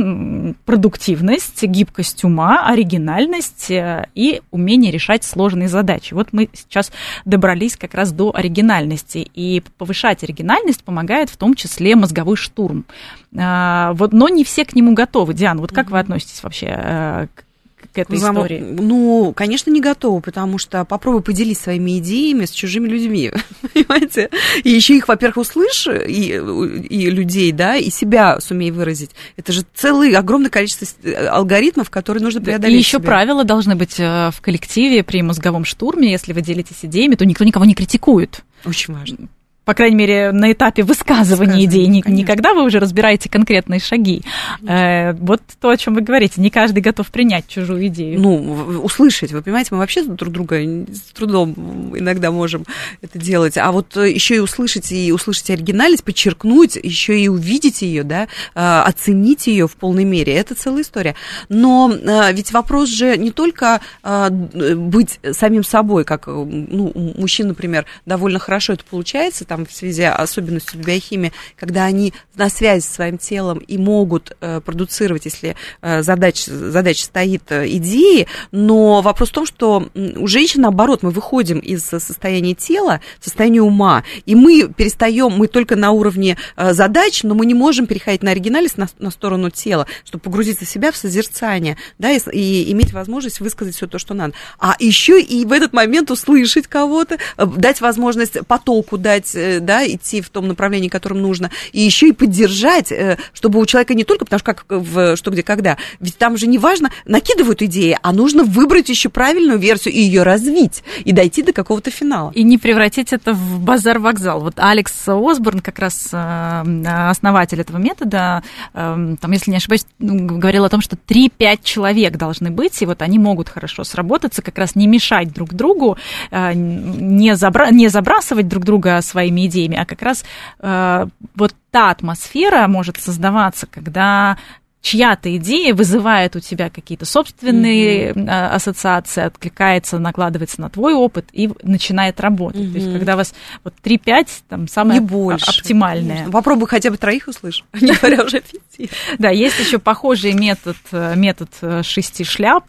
[0.64, 6.14] Продуктивность, гибкость ума, оригинальность э, и умение решать сложные задачи.
[6.14, 6.92] Вот мы сейчас
[7.25, 9.31] добрались как раз до оригинальности.
[9.35, 12.85] И повышать оригинальность помогает в том числе мозговой штурм.
[13.33, 15.35] Э, вот, но не все к нему готовы.
[15.35, 17.45] Диана, вот как вы относитесь вообще к
[17.92, 18.61] к этой Вам, истории?
[18.61, 23.33] Ну, конечно, не готова, потому что попробуй поделись своими идеями с чужими людьми,
[23.74, 24.31] понимаете?
[24.64, 29.11] И еще их, во-первых, услышь, и, и людей, да, и себя сумей выразить.
[29.37, 30.87] Это же целый огромное количество
[31.31, 32.74] алгоритмов, которые нужно преодолеть.
[32.74, 36.11] И еще правила должны быть э, в коллективе при мозговом штурме.
[36.11, 38.40] Если вы делитесь идеями, то никто никого не критикует.
[38.64, 39.28] Очень важно
[39.64, 44.22] по крайней мере, на этапе высказывания идей, не, не когда вы уже разбираете конкретные шаги.
[44.66, 48.20] Э, вот то, о чем вы говорите, не каждый готов принять чужую идею.
[48.20, 51.55] Ну, услышать, вы понимаете, мы вообще друг друга с трудом
[51.96, 52.64] иногда можем
[53.03, 58.03] это делать, а вот еще и услышать, и услышать оригинальность, подчеркнуть, еще и увидеть ее,
[58.03, 61.14] да, э, оценить ее в полной мере, это целая история.
[61.48, 67.87] Но э, ведь вопрос же не только э, быть самим собой, как ну, мужчин, например,
[68.07, 73.19] довольно хорошо это получается, там, в связи особенностью биохимии, когда они на связи со своим
[73.19, 79.33] телом и могут э, продуцировать, если э, задача, задача стоит э, идеи, но вопрос в
[79.33, 84.73] том, что у женщин, наоборот, мы выходим из состояния тела в состояние ума, и мы
[84.75, 88.88] перестаем, мы только на уровне э, задач, но мы не можем переходить на оригинальность на,
[89.01, 93.77] на сторону тела, чтобы погрузиться в себя в созерцание, да, и, и иметь возможность высказать
[93.77, 94.33] все то, что надо.
[94.59, 99.87] А еще и в этот момент услышать кого-то, э, дать возможность потоку дать Э, да,
[99.87, 104.05] идти в том направлении, которым нужно, и еще и поддержать, э, чтобы у человека не
[104.05, 107.98] только, потому что как в «Что, где, когда», ведь там же не важно, накидывают идеи,
[108.02, 112.31] а нужно выбрать еще правильную версию и ее развить, и дойти до какого-то финала.
[112.35, 114.40] И не превратить это в базар-вокзал.
[114.40, 120.64] Вот Алекс Осборн, как раз э, основатель этого метода, там, если не ошибаюсь, ну, говорил
[120.64, 124.74] о том, что 3-5 человек должны быть, и вот они могут хорошо сработаться, как раз
[124.74, 125.96] не мешать друг другу,
[126.31, 130.25] не, забра- не забрасывать друг друга своими своими идеями, а как раз
[130.61, 134.37] э, вот та атмосфера может создаваться, когда
[134.83, 138.49] чья-то идея вызывает у тебя какие-то собственные mm-hmm.
[138.49, 142.62] ассоциации, откликается, накладывается на твой опыт и начинает работать.
[142.62, 142.73] Mm-hmm.
[142.73, 145.47] То есть, когда у вас вот 3-5, там самое Не больше.
[145.49, 146.29] оптимальное.
[146.31, 148.90] Попробуй хотя бы троих услышь, не говоря уже пяти.
[149.18, 152.64] Да, есть еще похожий метод, э, метод э, шести шляп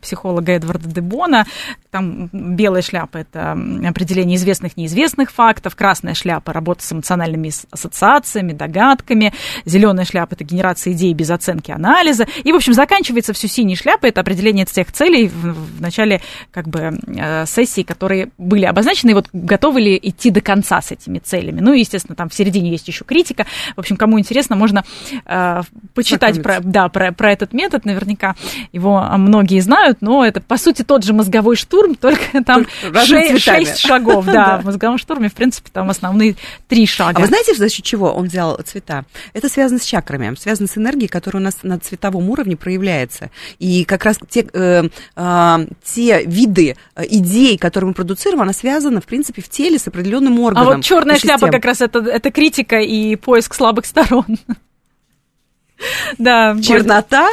[0.00, 1.44] психолога Эдварда Дебона.
[1.90, 3.52] Там белая шляпа– это
[3.86, 10.92] определение известных неизвестных фактов, красная шляпа– работа с эмоциональными ассоциациями, догадками, зеленая шляпа– это генерация
[10.92, 12.26] идей без оценки анализа.
[12.44, 14.10] И, в общем, заканчивается все синей шляпой.
[14.10, 19.14] Это определение всех целей в, в начале как бы э, сессии, которые были обозначены, и
[19.14, 21.60] вот готовы ли идти до конца с этими целями.
[21.60, 23.46] Ну, естественно, там в середине есть еще критика.
[23.76, 24.84] В общем, кому интересно, можно
[25.26, 25.62] э,
[25.94, 27.84] почитать про, да, про, про этот метод.
[27.84, 28.36] Наверняка
[28.72, 33.42] его многие знают, но это, по сути, тот же мозговой штурм, только там только 6,
[33.42, 34.26] 6 шагов.
[34.38, 36.36] Да, в мозговом штурме, в принципе, там основные
[36.68, 37.18] три шага.
[37.18, 39.04] А вы знаете, за счет чего он взял цвета?
[39.32, 43.30] Это связано с чакрами, связано с энергией, которая у нас на цветовом уровне проявляется.
[43.58, 49.00] И как раз те, э, э, те виды э, идей, которые мы продуцируем, она связана,
[49.00, 50.68] в принципе, в теле с определенным органом.
[50.68, 54.26] А вот черная шляпа как раз это, это критика и поиск слабых сторон.
[56.18, 56.56] Да.
[56.60, 57.28] Чернота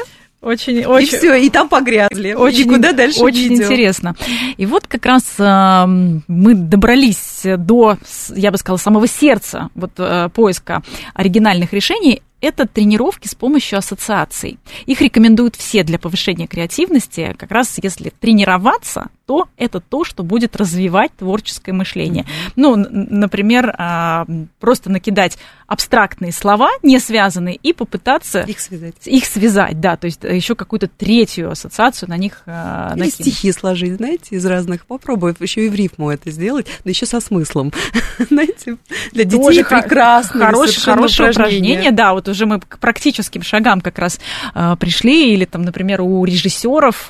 [0.46, 1.16] Очень, очень.
[1.16, 2.34] И все, и там погрязли.
[2.34, 4.16] Очень, Никуда дальше очень не интересно.
[4.58, 5.86] И вот как раз э,
[6.28, 7.98] мы добрались до,
[8.36, 10.84] я бы сказала, самого сердца вот, э, поиска
[11.16, 14.60] оригинальных решений это тренировки с помощью ассоциаций.
[14.86, 17.36] Их рекомендуют все для повышения креативности.
[17.38, 22.24] Как раз если тренироваться, то это то, что будет развивать творческое мышление.
[22.24, 22.52] Mm-hmm.
[22.56, 24.26] Ну, например, а,
[24.60, 28.96] просто накидать абстрактные слова, не связанные, и попытаться их связать.
[29.06, 33.96] Их связать, да, то есть еще какую-то третью ассоциацию на них а, Или стихи сложить,
[33.96, 34.86] знаете, из разных.
[34.86, 37.74] Попробуй еще и в рифму это сделать, да еще со смыслом.
[38.30, 38.78] знаете,
[39.12, 40.46] для детей прекрасно.
[40.46, 44.20] Хорошее упражнение, да, вот уже мы к практическим шагам как раз
[44.54, 47.08] а, пришли, или там, например, у режиссеров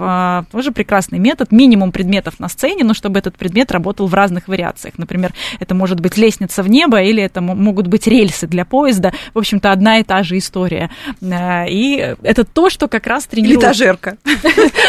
[0.51, 4.93] тоже прекрасный метод, минимум предметов на сцене, но чтобы этот предмет работал в разных вариациях.
[4.97, 9.11] Например, это может быть лестница в небо, или это могут быть рельсы для поезда.
[9.33, 10.91] В общем-то, одна и та же история.
[11.21, 13.63] Э, и это то, что как раз тренирует...
[13.63, 14.17] Этажерка.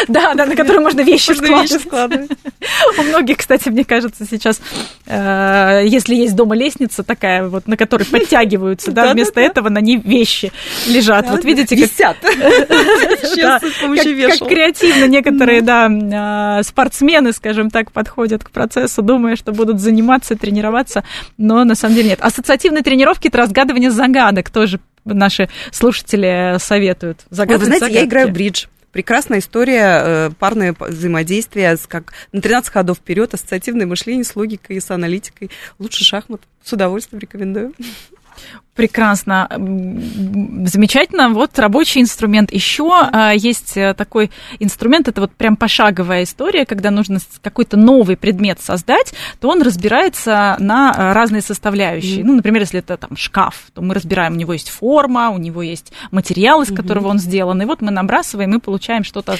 [0.07, 2.29] Да, да, на которую можно вещи складывать.
[2.99, 4.61] У многих, кстати, мне кажется, сейчас,
[5.05, 9.97] э, если есть дома лестница такая, вот, на которой подтягиваются, да, вместо этого на ней
[9.97, 10.51] вещи
[10.87, 11.29] лежат.
[11.29, 11.85] Вот видите, как...
[11.85, 12.17] Висят.
[14.37, 19.79] Как креативно некоторые, да, э, спортсмены спортсмены, скажем так, подходят к процессу, думая, что будут
[19.79, 21.03] заниматься, тренироваться,
[21.37, 22.19] но на самом деле нет.
[22.21, 27.21] Ассоциативные тренировки– это разгадывание загадок, тоже наши слушатели советуют.
[27.29, 27.99] Загадывать Вы знаете, загадки.
[28.01, 28.65] я играю в бридж.
[28.91, 34.79] Прекрасная история, э, парное взаимодействие, как на 13 ходов вперед, ассоциативное мышление с логикой и
[34.79, 35.49] с аналитикой.
[35.79, 36.41] Лучше шахмат.
[36.63, 37.73] С удовольствием рекомендую.
[38.77, 41.29] Прекрасно, замечательно.
[41.29, 42.53] Вот рабочий инструмент.
[42.53, 48.17] Еще а, есть э, такой инструмент, это вот прям пошаговая история, когда нужно какой-то новый
[48.17, 52.19] предмет создать, то он разбирается на э, разные составляющие.
[52.19, 52.25] Mm-hmm.
[52.27, 55.63] Ну, например, если это там шкаф, то мы разбираем, у него есть форма, у него
[55.63, 57.11] есть материал, из которого mm-hmm.
[57.11, 59.37] он сделан, и вот мы набрасываем и получаем что-то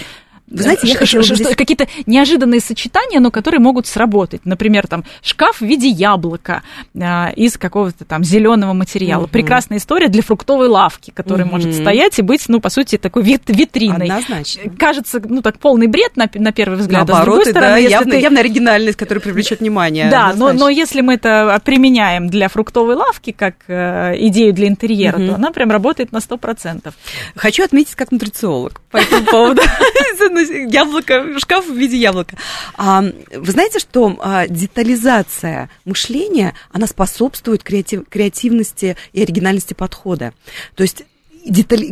[0.49, 1.55] вы знаете, я хочу здесь...
[1.55, 4.45] какие-то неожиданные сочетания, но которые могут сработать.
[4.45, 6.63] Например, там шкаф в виде яблока
[6.99, 9.23] а, из какого-то там зеленого материала.
[9.23, 9.31] Угу.
[9.31, 11.55] Прекрасная история для фруктовой лавки, которая угу.
[11.55, 14.07] может стоять и быть, ну, по сути, такой вит витриной.
[14.07, 14.71] Однозначно.
[14.77, 17.07] Кажется, ну, так полный бред на, на первый взгляд.
[17.07, 18.19] Наоборот, а с другой стороны, да, явно, ты...
[18.19, 20.10] явно оригинальность, которая привлечет внимание.
[20.10, 25.17] Да, но, но если мы это применяем для фруктовой лавки как э, идею для интерьера,
[25.17, 25.27] угу.
[25.27, 26.93] то она прям работает на 100%.
[27.36, 29.62] Хочу отметить как нутрициолог по этому поводу.
[30.41, 32.38] яблоко, шкаф в виде яблока.
[32.76, 40.34] А, вы знаете, что а, детализация мышления, она способствует креатив, креативности и оригинальности подхода.
[40.76, 41.04] То есть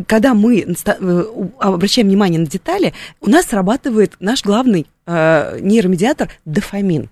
[0.08, 1.24] когда мы э,
[1.60, 7.10] обращаем внимание на детали, у нас срабатывает наш главный э, нейромедиатор дофамин.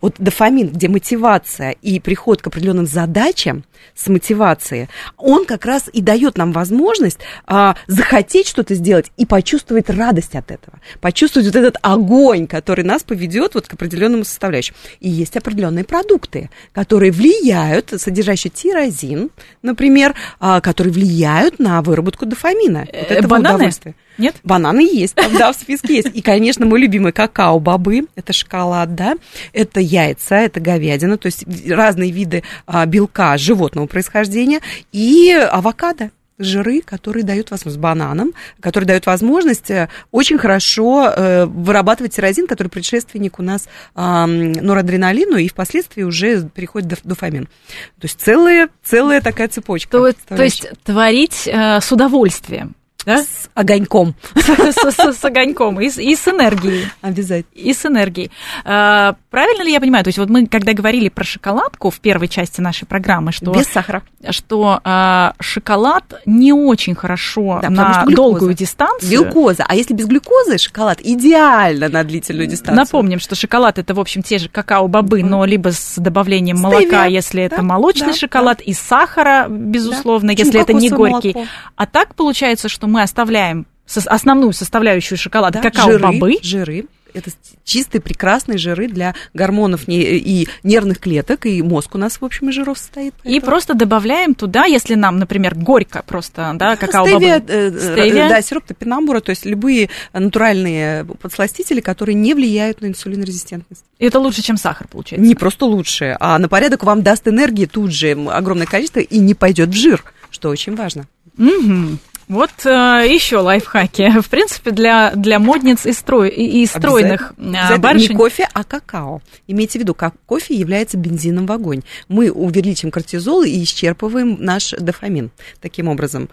[0.00, 6.00] Вот дофамин, где мотивация и приход к определенным задачам с мотивацией, он как раз и
[6.00, 11.76] дает нам возможность а, захотеть что-то сделать и почувствовать радость от этого, почувствовать вот этот
[11.82, 14.74] огонь, который нас поведет вот к определенному составляющим.
[15.00, 19.30] И есть определенные продукты, которые влияют, содержащие тирозин,
[19.62, 22.80] например, а, которые влияют на выработку дофамина.
[22.80, 23.70] Вот э, это Бананы?
[24.18, 24.36] Нет?
[24.42, 26.08] Бананы есть, там, да, в списке есть.
[26.14, 29.16] И, конечно, мой любимый какао-бобы, это шоколад, да,
[29.52, 34.60] это яйца, это говядина, то есть разные виды а, белка животного происхождения
[34.92, 41.46] и авокадо жиры, которые дают возможность, с бананом, которые дают возможность э, очень хорошо э,
[41.46, 47.46] вырабатывать тирозин, который предшественник у нас э, норадреналину, и впоследствии уже переходит до дофамин.
[47.46, 49.90] То есть целая, целая такая цепочка.
[49.90, 52.74] То, то есть творить э, с удовольствием
[53.06, 53.22] да?
[53.22, 54.14] С огоньком.
[54.34, 56.86] С, огоньком и, с энергией.
[57.00, 57.46] Обязательно.
[57.54, 58.32] И с энергией.
[58.64, 60.02] А, правильно ли я понимаю?
[60.02, 63.52] То есть вот мы, когда говорили про шоколадку в первой части нашей программы, что...
[63.52, 64.02] Без сахара.
[64.30, 69.08] Что а, шоколад не очень хорошо на долгую дистанцию.
[69.08, 69.64] Глюкоза.
[69.68, 72.76] А если без глюкозы, шоколад идеально на длительную дистанцию.
[72.76, 77.42] Напомним, что шоколад это, в общем, те же какао-бобы, но либо с добавлением молока, если
[77.42, 81.36] это молочный шоколад, и сахара, безусловно, если это не горький.
[81.76, 83.66] А так получается, что мы мы оставляем
[84.06, 86.38] основную составляющую шоколада, да, какао-бобы.
[86.42, 86.86] Жиры, жиры.
[87.12, 87.30] Это
[87.64, 92.54] чистые, прекрасные жиры для гормонов и нервных клеток, и мозг у нас, в общем, из
[92.54, 93.14] жиров состоит.
[93.24, 97.18] И просто добавляем туда, если нам, например, горько просто, да, какао-бобы.
[97.18, 98.28] Стевия, э, Стевия.
[98.28, 103.84] Да, сироп топинамбура, то есть любые натуральные подсластители, которые не влияют на инсулинорезистентность.
[103.98, 105.26] Это лучше, чем сахар, получается?
[105.26, 109.34] Не просто лучше, а на порядок вам даст энергии тут же огромное количество и не
[109.34, 111.06] пойдет в жир, что очень важно.
[111.38, 111.98] Угу.
[112.28, 112.68] Вот э,
[113.08, 114.20] еще лайфхаки.
[114.20, 118.10] В принципе, для, для модниц и, строй, и, стройных э, барышень.
[118.10, 119.22] Не кофе, а какао.
[119.46, 121.82] Имейте в виду, как кофе является бензином в огонь.
[122.08, 125.30] Мы увеличим кортизол и исчерпываем наш дофамин.
[125.60, 126.28] Таким образом,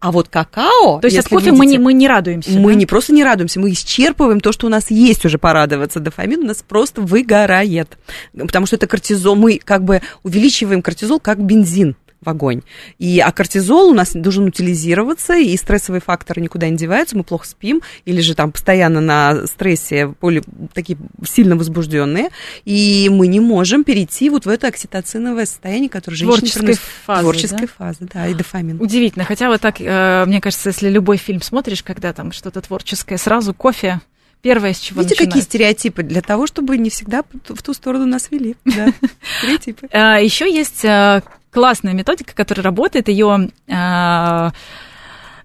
[0.00, 1.00] А вот какао...
[1.00, 2.78] То есть от кофе видите, мы, не, мы не радуемся, Мы да?
[2.78, 6.00] не просто не радуемся, мы исчерпываем то, что у нас есть уже порадоваться.
[6.00, 7.96] Дофамин у нас просто выгорает.
[8.36, 12.62] Потому что это кортизол, мы как бы увеличиваем кортизол как бензин в огонь.
[12.98, 17.46] И, а кортизол у нас должен утилизироваться, и стрессовые факторы никуда не деваются, мы плохо
[17.46, 20.42] спим, или же там постоянно на стрессе, более,
[20.74, 22.28] такие сильно возбужденные,
[22.64, 27.60] и мы не можем перейти вот в это окситоциновое состояние, которое женщина Творческой фазы, Творческой
[27.66, 27.72] да?
[27.78, 28.80] фазы, да, и дофамин.
[28.80, 33.16] Удивительно, хотя вот так, э, мне кажется, если любой фильм смотришь, когда там что-то творческое,
[33.16, 34.00] сразу кофе,
[34.42, 35.32] первое, с чего Видите, начинают.
[35.32, 38.56] какие стереотипы для того, чтобы не всегда в ту сторону нас вели.
[38.64, 38.92] Да,
[39.38, 39.88] стереотипы.
[39.92, 44.52] А, Еще есть э, классная методика, которая работает, ее а,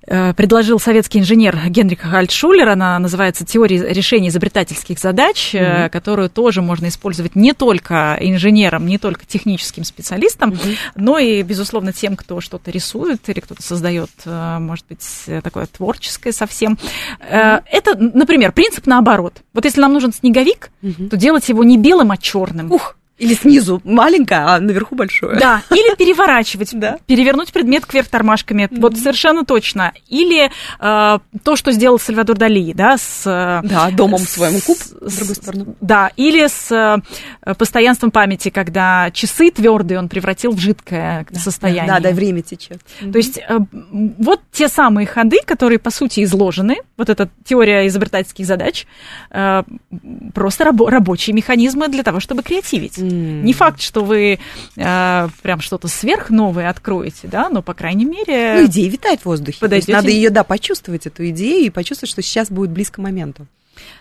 [0.07, 2.69] э, предложил советский инженер Генрих Хальтшулер.
[2.69, 5.89] Она называется «Теория решения изобретательских задач», mm-hmm.
[5.89, 10.77] которую тоже можно использовать не только инженерам, не только техническим специалистам, mm-hmm.
[10.95, 15.05] но и, безусловно, тем, кто что-то рисует или кто-то создает, э, может быть,
[15.43, 16.77] такое творческое совсем.
[17.19, 17.63] Mm-hmm.
[17.71, 19.41] Это, например, принцип наоборот.
[19.53, 21.09] Вот если нам нужен снеговик, mm-hmm.
[21.09, 22.71] то делать его не белым, а черным.
[22.71, 22.95] Ух!
[23.17, 25.39] Или снизу маленькое, а наверху большое.
[25.39, 26.97] Да, или переворачивать, да.
[27.05, 28.81] перевернуть предмет кверх тормашками, mm-hmm.
[28.81, 29.93] вот совершенно точно.
[30.09, 33.23] Или э, то, что сделал Сальвадор Дали, да, с...
[33.63, 35.65] Да, домом с, своему куб, с другой стороны.
[35.79, 36.69] Да, или с
[37.41, 41.87] э, постоянством памяти, когда часы твердые он превратил в жидкое да, состояние.
[41.87, 42.81] Да, да, время течет.
[42.99, 43.11] Mm-hmm.
[43.13, 43.59] То есть э,
[44.17, 48.85] вот те самые ходы, которые, по сути, изложены, вот эта теория изобретательских задач,
[49.31, 49.63] э,
[50.33, 53.04] просто раб- рабочие механизмы для того, чтобы креативить.
[53.07, 54.39] Не факт, что вы
[54.75, 58.61] э, прям что-то сверхновое откроете, да, но, по крайней мере...
[58.61, 59.59] Ну, идея витает в воздухе.
[59.59, 59.93] Подойдете...
[59.93, 63.47] Надо ее, да, почувствовать, эту идею, и почувствовать, что сейчас будет близко моменту.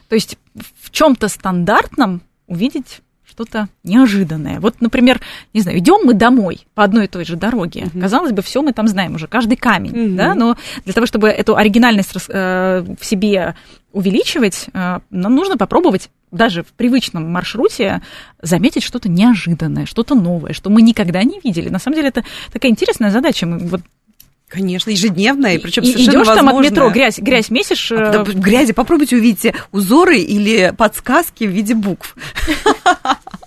[0.09, 0.38] То есть
[0.80, 3.00] в чем-то стандартном увидеть
[3.34, 4.61] что-то неожиданное.
[4.61, 5.20] Вот, например,
[5.52, 7.86] не знаю, идем мы домой по одной и той же дороге.
[7.86, 8.00] Угу.
[8.00, 10.16] Казалось бы, все мы там знаем уже, каждый камень, угу.
[10.16, 13.57] да, но для того, чтобы эту оригинальность э, в себе
[13.92, 18.03] увеличивать, э, нам нужно попробовать даже в привычном маршруте
[18.43, 21.68] заметить что-то неожиданное, что-то новое, что мы никогда не видели.
[21.68, 23.47] На самом деле это такая интересная задача.
[23.47, 23.80] Мы вот
[24.47, 27.91] Конечно, ежедневная, причем и, совершенно Идешь там от метро, грязь, грязь месишь.
[27.91, 32.14] А, в грязи попробуйте увидеть узоры или подсказки в виде букв.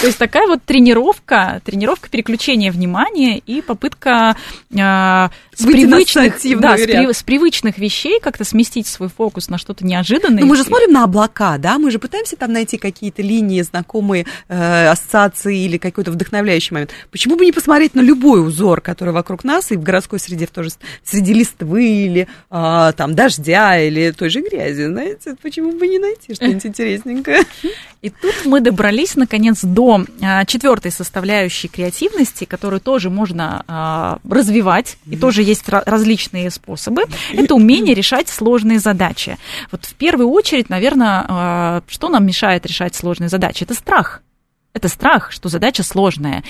[0.00, 4.36] То есть такая вот тренировка, тренировка переключения внимания и попытка
[4.70, 9.84] э, с, привычных, да, с, при, с привычных вещей как-то сместить свой фокус на что-то
[9.84, 10.40] неожиданное.
[10.40, 14.26] Но мы же смотрим на облака, да, мы же пытаемся там найти какие-то линии, знакомые
[14.48, 16.90] э, ассоциации или какой-то вдохновляющий момент.
[17.10, 20.50] Почему бы не посмотреть на любой узор, который вокруг нас и в городской среде в
[20.50, 20.70] тоже
[21.04, 26.34] среди листвы или э, там дождя или той же грязи, знаете, почему бы не найти
[26.34, 27.44] что-нибудь интересненькое?
[28.02, 34.98] И тут мы добрались наконец до э, четвертой составляющей креативности, которую тоже можно э, развивать
[35.06, 37.04] и тоже есть различные способы.
[37.32, 39.38] Это умение решать сложные задачи.
[39.70, 43.64] Вот в первую очередь, наверное, а, что нам мешает решать сложные задачи?
[43.64, 44.22] Это страх.
[44.72, 46.44] Это страх, что задача сложная.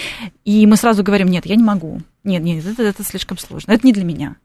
[0.44, 2.00] И мы сразу говорим, нет, я не могу.
[2.24, 3.72] Нет, нет, это, это слишком сложно.
[3.72, 4.36] Это не для меня.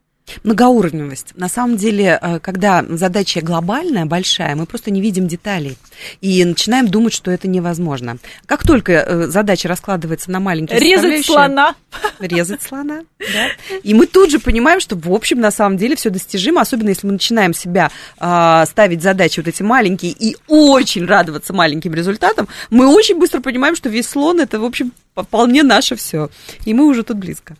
[0.44, 1.32] Многоуровневость.
[1.36, 5.76] На самом деле, э, когда задача глобальная, большая, мы просто не видим деталей
[6.20, 8.18] и начинаем думать, что это невозможно.
[8.46, 11.74] Как только э, задача раскладывается на маленькие Резать слона.
[12.18, 13.48] Резать слона, да.
[13.82, 17.06] И мы тут же понимаем, что, в общем, на самом деле все достижимо, особенно если
[17.06, 22.86] мы начинаем себя э, ставить задачи вот эти маленькие и очень радоваться маленьким результатам, мы
[22.86, 26.30] очень быстро понимаем, что весь слон это, в общем, вполне наше все.
[26.64, 27.56] И мы уже тут близко.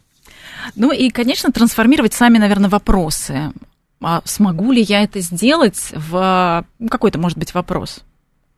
[0.75, 3.53] Ну и, конечно, трансформировать сами, наверное, вопросы.
[4.01, 8.01] А смогу ли я это сделать в ну, какой-то, может быть, вопрос?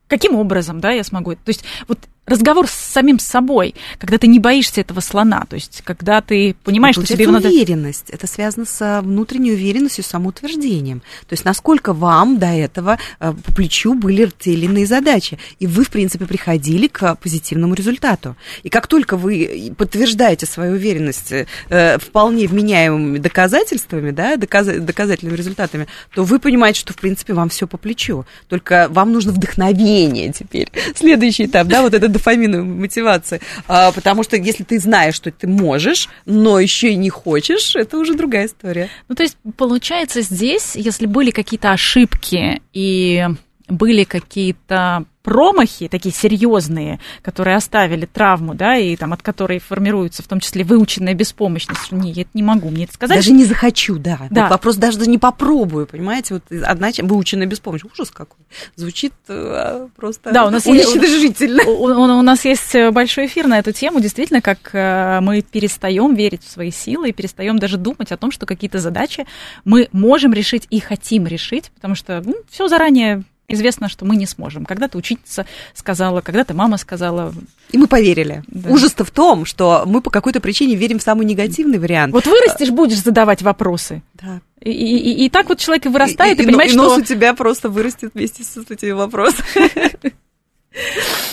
[0.07, 1.33] Каким образом, да, я смогу?
[1.33, 5.81] То есть вот разговор с самим собой, когда ты не боишься этого слона, то есть
[5.83, 7.49] когда ты понимаешь, что тебе его надо...
[7.49, 11.01] уверенность, это связано с внутренней уверенностью, самоутверждением.
[11.27, 15.67] То есть насколько вам до этого э, по плечу были те или иные задачи, и
[15.67, 18.35] вы, в принципе, приходили к позитивному результату.
[18.63, 24.67] И как только вы подтверждаете свою уверенность э, вполне вменяемыми доказательствами, да, доказ...
[24.67, 28.25] доказательными результатами, то вы понимаете, что, в принципе, вам все по плечу.
[28.47, 30.69] Только вам нужно вдохновение теперь.
[30.95, 33.41] Следующий этап, да, вот этот дофаминовой мотивации.
[33.67, 37.97] А, потому что если ты знаешь, что ты можешь, но еще и не хочешь, это
[37.97, 38.89] уже другая история.
[39.07, 43.27] Ну, то есть, получается, здесь, если были какие-то ошибки и
[43.67, 50.27] были какие-то промахи, такие серьезные, которые оставили травму, да, и там от которой формируется в
[50.27, 51.91] том числе выученная беспомощность.
[51.91, 53.17] Нет, я это не могу мне это сказать.
[53.17, 54.19] Даже не захочу, да.
[54.29, 54.43] да.
[54.43, 57.95] Вот вопрос даже не попробую, понимаете, вот одна выученная беспомощность.
[57.95, 58.45] Ужас какой.
[58.75, 61.61] Звучит э, просто да, у нас уничтожительно.
[61.61, 65.41] Есть, у, у, у нас есть большой эфир на эту тему, действительно, как э, мы
[65.41, 69.25] перестаем верить в свои силы и перестаем даже думать о том, что какие-то задачи
[69.63, 74.25] мы можем решить и хотим решить, потому что ну, все заранее известно, что мы не
[74.25, 74.65] сможем.
[74.65, 77.33] Когда-то учительница сказала, когда-то мама сказала.
[77.71, 78.43] И мы поверили.
[78.47, 78.69] Да.
[78.69, 82.13] Ужас-то в том, что мы по какой-то причине верим в самый негативный вариант.
[82.13, 84.01] Вот вырастешь, будешь задавать вопросы.
[84.13, 84.41] Да.
[84.61, 87.01] И, и, и так вот человек и вырастает, и, и, и понимает, и нос что...
[87.01, 90.15] у тебя просто вырастет вместе с этими вопросами.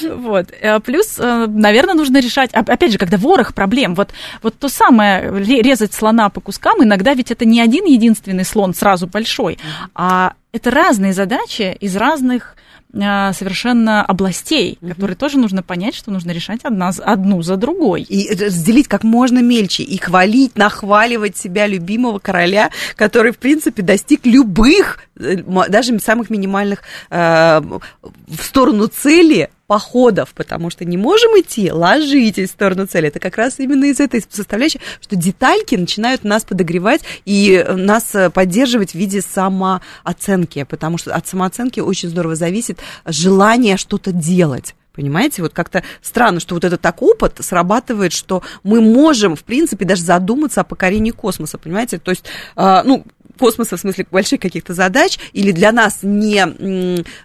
[0.03, 0.53] Вот.
[0.61, 4.11] Э, плюс, э, наверное, нужно решать, опять же, когда ворох проблем, вот,
[4.43, 9.07] вот то самое, резать слона по кускам, иногда ведь это не один единственный слон сразу
[9.07, 9.59] большой,
[9.95, 12.57] а это разные задачи из разных
[12.95, 14.91] а, совершенно областей, угу.
[14.91, 18.03] которые тоже нужно понять, что нужно решать одна, одну за другой.
[18.03, 24.27] И разделить как можно мельче, и хвалить, нахваливать себя любимого короля, который, в принципе, достиг
[24.27, 25.37] любых, э,
[25.69, 32.53] даже самых минимальных э, в сторону цели походов, потому что не можем идти, ложитесь в
[32.53, 33.09] сторону цели.
[33.09, 38.93] Это как раз именно из этой составляющей, что детальки начинают нас подогревать и нас поддерживать
[38.93, 44.75] в виде самооценки, потому что от самооценки очень здорово зависит желание что-то делать.
[44.93, 49.85] Понимаете, вот как-то странно, что вот этот так опыт срабатывает, что мы можем, в принципе,
[49.85, 51.99] даже задуматься о покорении космоса, понимаете?
[51.99, 52.25] То есть,
[52.57, 53.05] э, ну,
[53.39, 56.45] космоса, в смысле больших каких-то задач, или для нас не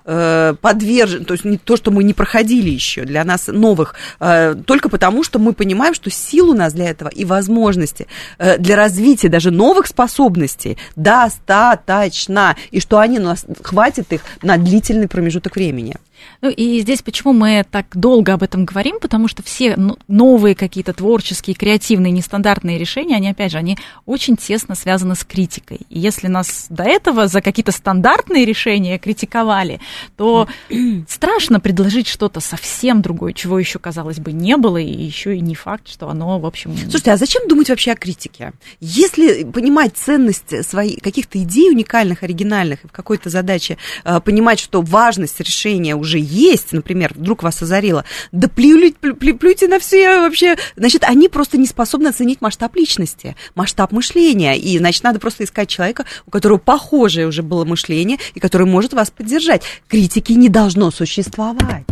[0.05, 4.55] э, подвержен, то есть не то, что мы не проходили еще, для нас новых, э,
[4.65, 8.07] только потому, что мы понимаем, что сил у нас для этого и возможности
[8.37, 14.57] э, для развития даже новых способностей достаточно, и что они у нас хватит их на
[14.57, 15.95] длительный промежуток времени.
[16.41, 19.77] Ну и здесь почему мы так долго об этом говорим, потому что все
[20.07, 25.79] новые какие-то творческие, креативные, нестандартные решения, они, опять же, они очень тесно связаны с критикой.
[25.89, 29.79] И если нас до этого за какие-то стандартные решения критиковали,
[30.15, 30.47] то
[31.07, 35.55] страшно предложить что-то совсем другое, чего еще, казалось бы, не было, и еще и не
[35.55, 36.75] факт, что оно, в общем...
[36.77, 38.53] Слушайте, а зачем думать вообще о критике?
[38.79, 44.81] Если понимать ценность своих каких-то идей уникальных, оригинальных, и в какой-то задаче э, понимать, что
[44.81, 50.57] важность решения уже есть, например, вдруг вас озарило, да плюйте, плюйте на все вообще.
[50.75, 54.57] Значит, они просто не способны оценить масштаб личности, масштаб мышления.
[54.57, 58.93] И, значит, надо просто искать человека, у которого похожее уже было мышление, и который может
[58.93, 59.63] вас поддержать.
[59.87, 61.85] Критики не должно существовать.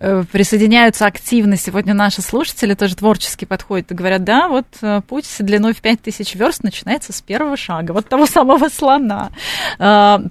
[0.00, 5.26] Э, присоединяются активно сегодня наши слушатели, тоже творчески подходят и говорят, да, вот э, путь
[5.38, 9.30] длиной в 5000 верст начинается с первого шага, вот того самого слона.
[9.78, 10.22] А,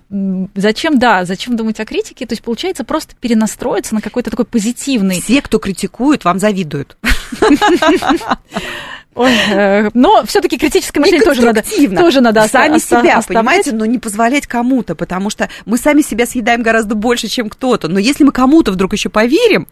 [0.56, 2.26] зачем, да, зачем думать о критике?
[2.26, 5.22] То есть, получается, просто перенастроиться на какой-то такой позитивный...
[5.22, 6.98] Все, кто критикует, вам завидуют.
[9.18, 11.64] Ой, э, но все-таки критическое мышление тоже надо,
[12.02, 13.28] тоже надо сами оста- себя, оставлять.
[13.28, 17.88] понимаете, но не позволять кому-то, потому что мы сами себя съедаем гораздо больше, чем кто-то.
[17.88, 19.68] Но если мы кому-то вдруг еще поверим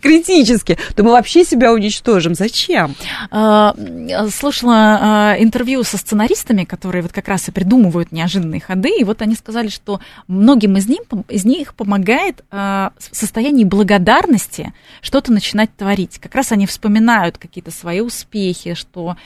[0.00, 2.34] критически, то мы вообще себя уничтожим.
[2.34, 2.94] Зачем?
[3.30, 3.74] А,
[4.30, 9.22] слушала а, интервью со сценаристами, которые вот как раз и придумывают неожиданные ходы, и вот
[9.22, 15.74] они сказали, что многим из них, из них помогает а, в состоянии благодарности что-то начинать
[15.76, 16.18] творить.
[16.18, 19.16] Как раз они вспоминают какие-то свои успехи, что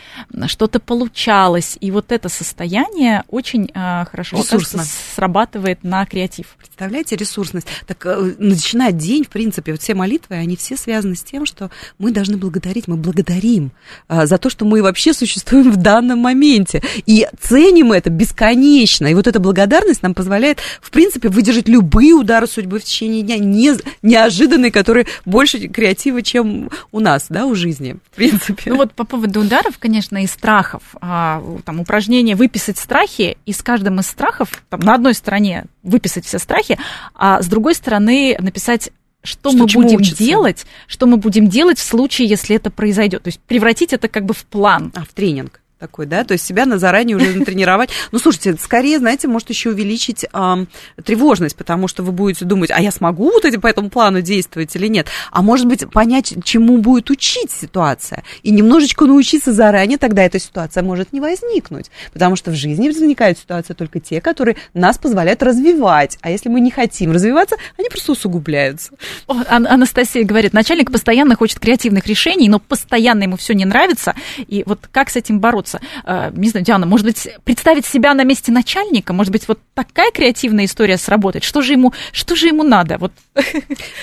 [0.46, 1.76] что-то получалось.
[1.80, 4.84] И вот это состояние очень хорошо кажется,
[5.14, 6.56] срабатывает на креатив.
[6.58, 7.66] Представляете, ресурсность.
[7.86, 11.70] Так э, начинать день, в принципе, вот все молитвы, они все связаны с тем, что
[11.98, 13.72] мы должны благодарить, мы благодарим
[14.08, 16.82] э, за то, что мы вообще существуем в данном моменте.
[17.06, 19.06] И ценим это бесконечно.
[19.06, 23.38] И вот эта благодарность нам позволяет, в принципе, выдержать любые удары судьбы в течение дня,
[23.38, 23.72] не,
[24.02, 28.70] неожиданные, которые больше креатива, чем у нас, да, у жизни, в принципе.
[28.70, 30.82] Ну вот по поводу ударов, конечно, и страхов.
[31.00, 36.26] А, там упражнение выписать страхи, и с каждым из страхов там, на одной стороне выписать
[36.26, 36.78] все страхи,
[37.14, 38.90] а с другой стороны написать
[39.24, 40.22] что, что мы будем учиться.
[40.22, 43.22] делать, что мы будем делать в случае, если это произойдет.
[43.24, 44.92] То есть превратить это как бы в план.
[44.94, 47.90] А, в тренинг такой, да, то есть себя на заранее уже натренировать.
[48.10, 50.66] Ну, слушайте, скорее, знаете, может еще увеличить э,
[51.04, 54.74] тревожность, потому что вы будете думать, а я смогу вот эти по этому плану действовать
[54.76, 55.08] или нет?
[55.30, 60.82] А может быть, понять, чему будет учить ситуация, и немножечко научиться заранее, тогда эта ситуация
[60.82, 66.16] может не возникнуть, потому что в жизни возникают ситуации только те, которые нас позволяют развивать,
[66.22, 68.92] а если мы не хотим развиваться, они просто усугубляются.
[69.26, 74.62] О, Анастасия говорит, начальник постоянно хочет креативных решений, но постоянно ему все не нравится, и
[74.64, 75.73] вот как с этим бороться?
[75.74, 75.80] Хочется.
[76.04, 80.10] Э, не знаю, Диана, может быть, представить себя на месте начальника, может быть, вот такая
[80.10, 81.44] креативная история сработает.
[81.44, 82.98] Что же ему, что же ему надо?
[82.98, 83.12] Вот.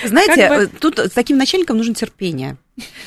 [0.04, 0.54] Знаете, бы...
[0.54, 2.56] Э, тут с таким начальником нужно терпение.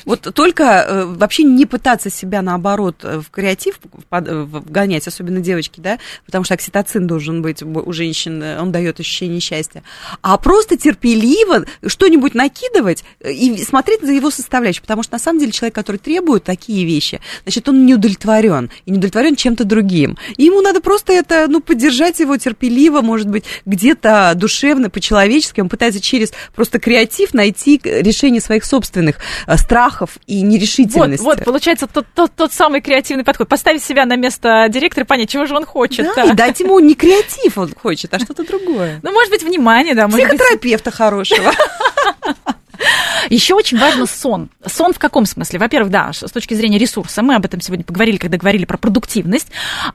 [0.04, 3.80] Вот только э, вообще не пытаться себя, наоборот, э, в креатив
[4.12, 9.40] э, вгонять, особенно девочки, да, потому что окситоцин должен быть у женщин, он дает ощущение
[9.40, 9.82] счастья,
[10.22, 15.50] а просто терпеливо что-нибудь накидывать и смотреть за его составляющей, потому что на самом деле
[15.50, 20.16] человек, который требует такие вещи, значит, он не удовлетворен, и не удовлетворен чем-то другим.
[20.36, 25.68] И ему надо просто это, ну, поддержать его терпеливо, может быть, где-то душевно, по-человечески, он
[25.68, 29.18] пытается через просто креатив найти решение своих собственных
[29.56, 31.22] страхов и нерешительности.
[31.24, 33.48] Вот, вот получается тот, тот, тот самый креативный подход.
[33.48, 36.06] Поставить себя на место директора понять, чего же он хочет.
[36.06, 36.32] Да, да.
[36.32, 39.00] и дать ему не креатив он хочет, а что-то другое.
[39.02, 40.08] Ну, может быть, внимание, да.
[40.08, 40.96] Психотерапевта быть...
[40.96, 41.52] хорошего.
[43.30, 44.50] Еще очень важно сон.
[44.64, 45.58] Сон в каком смысле?
[45.58, 49.48] Во-первых, да, с точки зрения ресурса, мы об этом сегодня поговорили, когда говорили про продуктивность.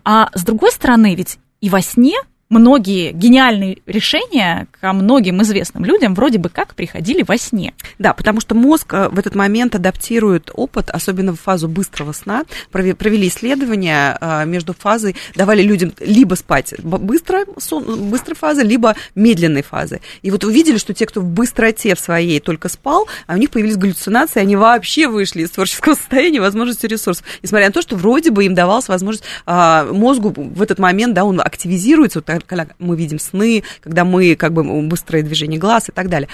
[0.04, 2.16] А с другой стороны, ведь и во сне
[2.52, 7.74] многие гениальные решения ко многим известным людям вроде бы как приходили во сне.
[7.98, 12.44] Да, потому что мозг э, в этот момент адаптирует опыт, особенно в фазу быстрого сна.
[12.72, 19.64] Провели исследования э, между фазой, давали людям либо спать быстро, сон, быстрой фазы, либо медленной
[19.64, 20.02] фазы.
[20.22, 23.50] И вот увидели, что те, кто в быстроте в своей только спал, а у них
[23.50, 27.26] появились галлюцинации, они вообще вышли из творческого состояния, возможности ресурсов.
[27.42, 31.24] Несмотря на то, что вроде бы им давалась возможность а, мозгу в этот момент, да,
[31.24, 35.92] он активизируется, вот когда мы видим сны, когда мы как бы быстрое движение глаз и
[35.92, 36.30] так далее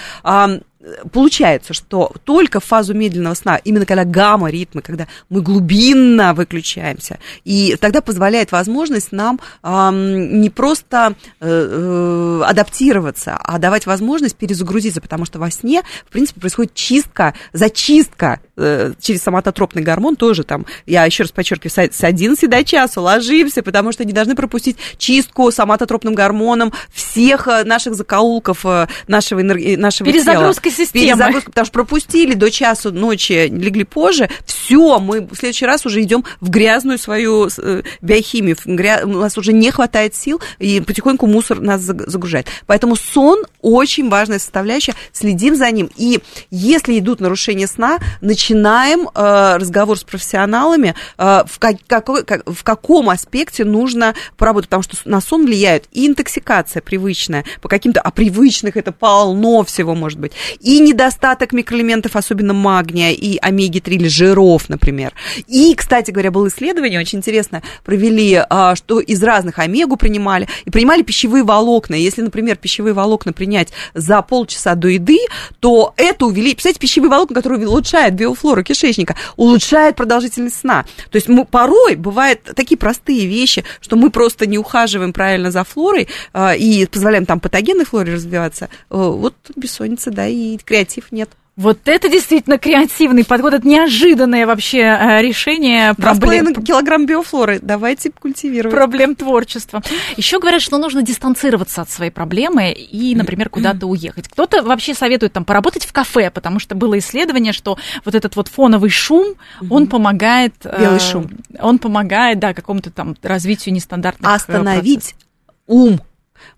[1.11, 7.75] получается, что только в фазу медленного сна, именно когда гамма-ритмы, когда мы глубинно выключаемся, и
[7.79, 15.25] тогда позволяет возможность нам э, не просто э, э, адаптироваться, а давать возможность перезагрузиться, потому
[15.25, 21.05] что во сне, в принципе, происходит чистка, зачистка э, через соматотропный гормон тоже там, я
[21.05, 26.13] еще раз подчеркиваю, с 11 до часа ложимся, потому что не должны пропустить чистку соматотропным
[26.13, 29.75] гормоном всех э, наших закоулков э, нашего, энерги...
[29.75, 31.05] нашего тела системы.
[31.05, 36.01] Перезагрузка, потому что пропустили до часу ночи, легли позже, все, мы в следующий раз уже
[36.01, 39.01] идем в грязную свою э, биохимию, гря...
[39.03, 42.47] у нас уже не хватает сил, и потихоньку мусор нас загружает.
[42.65, 45.89] Поэтому сон очень важная составляющая, следим за ним.
[45.97, 46.19] И
[46.51, 52.63] если идут нарушения сна, начинаем э, разговор с профессионалами, э, в, как, какой, как, в
[52.63, 58.11] каком аспекте нужно поработать, потому что на сон влияет и интоксикация привычная, по каким-то, а
[58.11, 64.69] привычных это полно всего может быть, и недостаток микроэлементов, особенно магния и омеги-3 или жиров,
[64.69, 65.13] например.
[65.47, 70.69] И, кстати говоря, было исследование, очень интересно, провели, а, что из разных омегу принимали, и
[70.69, 71.95] принимали пищевые волокна.
[71.95, 75.19] Если, например, пищевые волокна принять за полчаса до еды,
[75.59, 80.85] то это увеличивает, представляете, пищевые волокна, которые улучшают биофлору кишечника, улучшает продолжительность сна.
[81.11, 85.63] То есть мы порой бывают такие простые вещи, что мы просто не ухаживаем правильно за
[85.63, 88.69] флорой а, и позволяем там патогенной флоре развиваться.
[88.89, 91.29] Э, вот бессонница, да, и креатив нет.
[91.57, 96.53] Вот это действительно креативный подход, это неожиданное вообще э, решение проблем.
[96.53, 98.75] килограмм биофлоры, давайте культивировать.
[98.75, 99.81] Проблем творчества.
[100.17, 104.27] Еще говорят, что нужно дистанцироваться от своей проблемы и, например, куда-то уехать.
[104.27, 108.49] Кто-то вообще советует там поработать в кафе, потому что было исследование, что вот этот вот
[108.49, 109.33] фоновый шум,
[109.67, 110.53] он помогает...
[110.63, 111.27] Э, Белый шум.
[111.59, 115.17] Он помогает, да, какому-то там развитию нестандартных э, Остановить процессов.
[115.65, 116.01] ум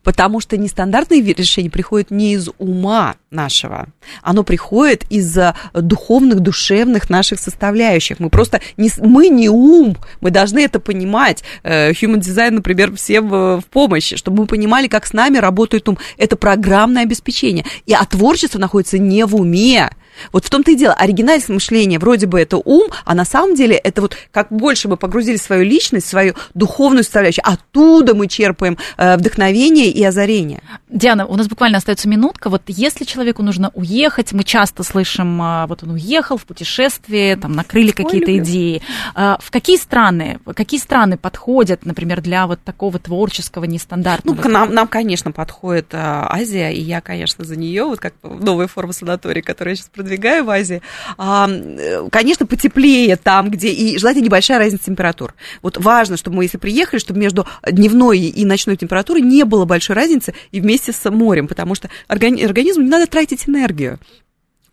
[0.03, 3.87] Потому что нестандартные решения приходят не из ума нашего,
[4.23, 5.37] оно приходит из
[5.73, 8.19] духовных, душевных наших составляющих.
[8.19, 11.43] Мы просто не, мы не ум, мы должны это понимать.
[11.63, 15.97] Э, human Design, например, всем в помощь, чтобы мы понимали, как с нами работает ум.
[16.17, 17.65] Это программное обеспечение.
[17.85, 19.89] И а творчество находится не в уме,
[20.31, 23.75] вот в том-то и дело, оригинальность мышления, вроде бы это ум, а на самом деле
[23.75, 29.17] это вот как больше мы погрузили свою личность, свою духовную составляющую, оттуда мы черпаем э,
[29.17, 30.61] вдохновение и озарение.
[30.89, 32.49] Диана, у нас буквально остается минутка.
[32.49, 37.53] Вот если человеку нужно уехать, мы часто слышим, а, вот он уехал в путешествие, там
[37.53, 38.81] накрыли какие-то идеи.
[39.15, 44.41] А, в какие страны, какие страны подходят, например, для вот такого творческого нестандартного?
[44.43, 48.67] Ну, нам, нам конечно, подходит а, Азия, и я, конечно, за нее, вот как новая
[48.67, 50.81] форма санатория, которую я сейчас продвигаю продвигаю в Азии,
[52.09, 55.35] конечно, потеплее там, где и желательно небольшая разница температур.
[55.61, 59.95] Вот важно, чтобы мы, если приехали, чтобы между дневной и ночной температурой не было большой
[59.95, 63.99] разницы и вместе с морем, потому что организму не надо тратить энергию.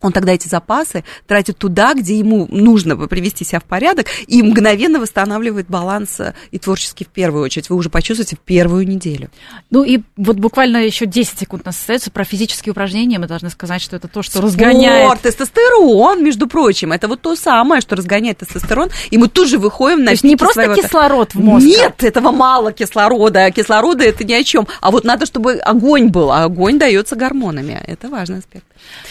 [0.01, 5.01] Он тогда эти запасы тратит туда, где ему нужно привести себя в порядок, и мгновенно
[5.01, 7.71] восстанавливает баланс э, и творчески в первую очередь.
[7.71, 9.31] Вы уже почувствуете в первую неделю.
[9.71, 13.19] Ну и вот буквально еще 10 секунд нас остается про физические упражнения.
[13.19, 15.21] Мы должны сказать, что это то, что Спорт, разгоняет...
[15.21, 16.93] тестостерон, между прочим.
[16.93, 20.25] Это вот то самое, что разгоняет тестостерон, и мы тут же выходим на То есть
[20.25, 20.75] не просто своего...
[20.75, 21.67] кислород в мозг.
[21.67, 23.51] Нет, этого мало кислорода.
[23.51, 24.67] Кислорода это ни о чем.
[24.81, 26.31] А вот надо, чтобы огонь был.
[26.31, 27.83] А огонь дается гормонами.
[27.87, 28.67] Это важный аспект.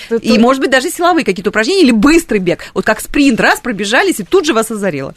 [0.10, 0.24] Это...
[0.24, 2.72] И, может быть, даже силовые какие-то упражнения или быстрый бег.
[2.74, 5.14] Вот как спринт, раз, пробежались, и тут же вас озарило.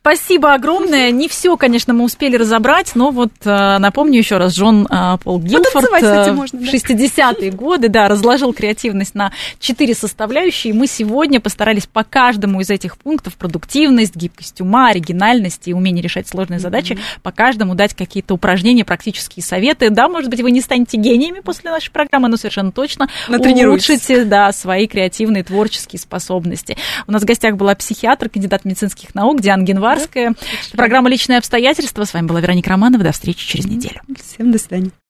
[0.00, 1.10] Спасибо огромное.
[1.10, 5.38] Не все, конечно, мы успели разобрать, но вот э, напомню еще раз, Джон э, Пол
[5.38, 6.66] Гилфорд э, можно, да.
[6.66, 10.72] в 60-е годы да, разложил креативность на четыре составляющие.
[10.72, 16.26] Мы сегодня постарались по каждому из этих пунктов продуктивность, гибкость ума, оригинальность и умение решать
[16.26, 17.20] сложные задачи, mm-hmm.
[17.22, 19.90] по каждому дать какие-то упражнения, практические советы.
[19.90, 24.52] Да, может быть, вы не станете гениями после нашей программы, но совершенно точно улучшите да,
[24.52, 26.78] свои креативные творческие способности.
[27.06, 29.87] У нас в гостях была психиатр, кандидат медицинских наук Диана Генвар.
[29.94, 30.30] Баварская.
[30.30, 32.04] Да, Программа «Личные обстоятельства».
[32.04, 33.04] С вами была Вероника Романова.
[33.04, 34.00] До встречи через неделю.
[34.16, 34.90] Всем до свидания.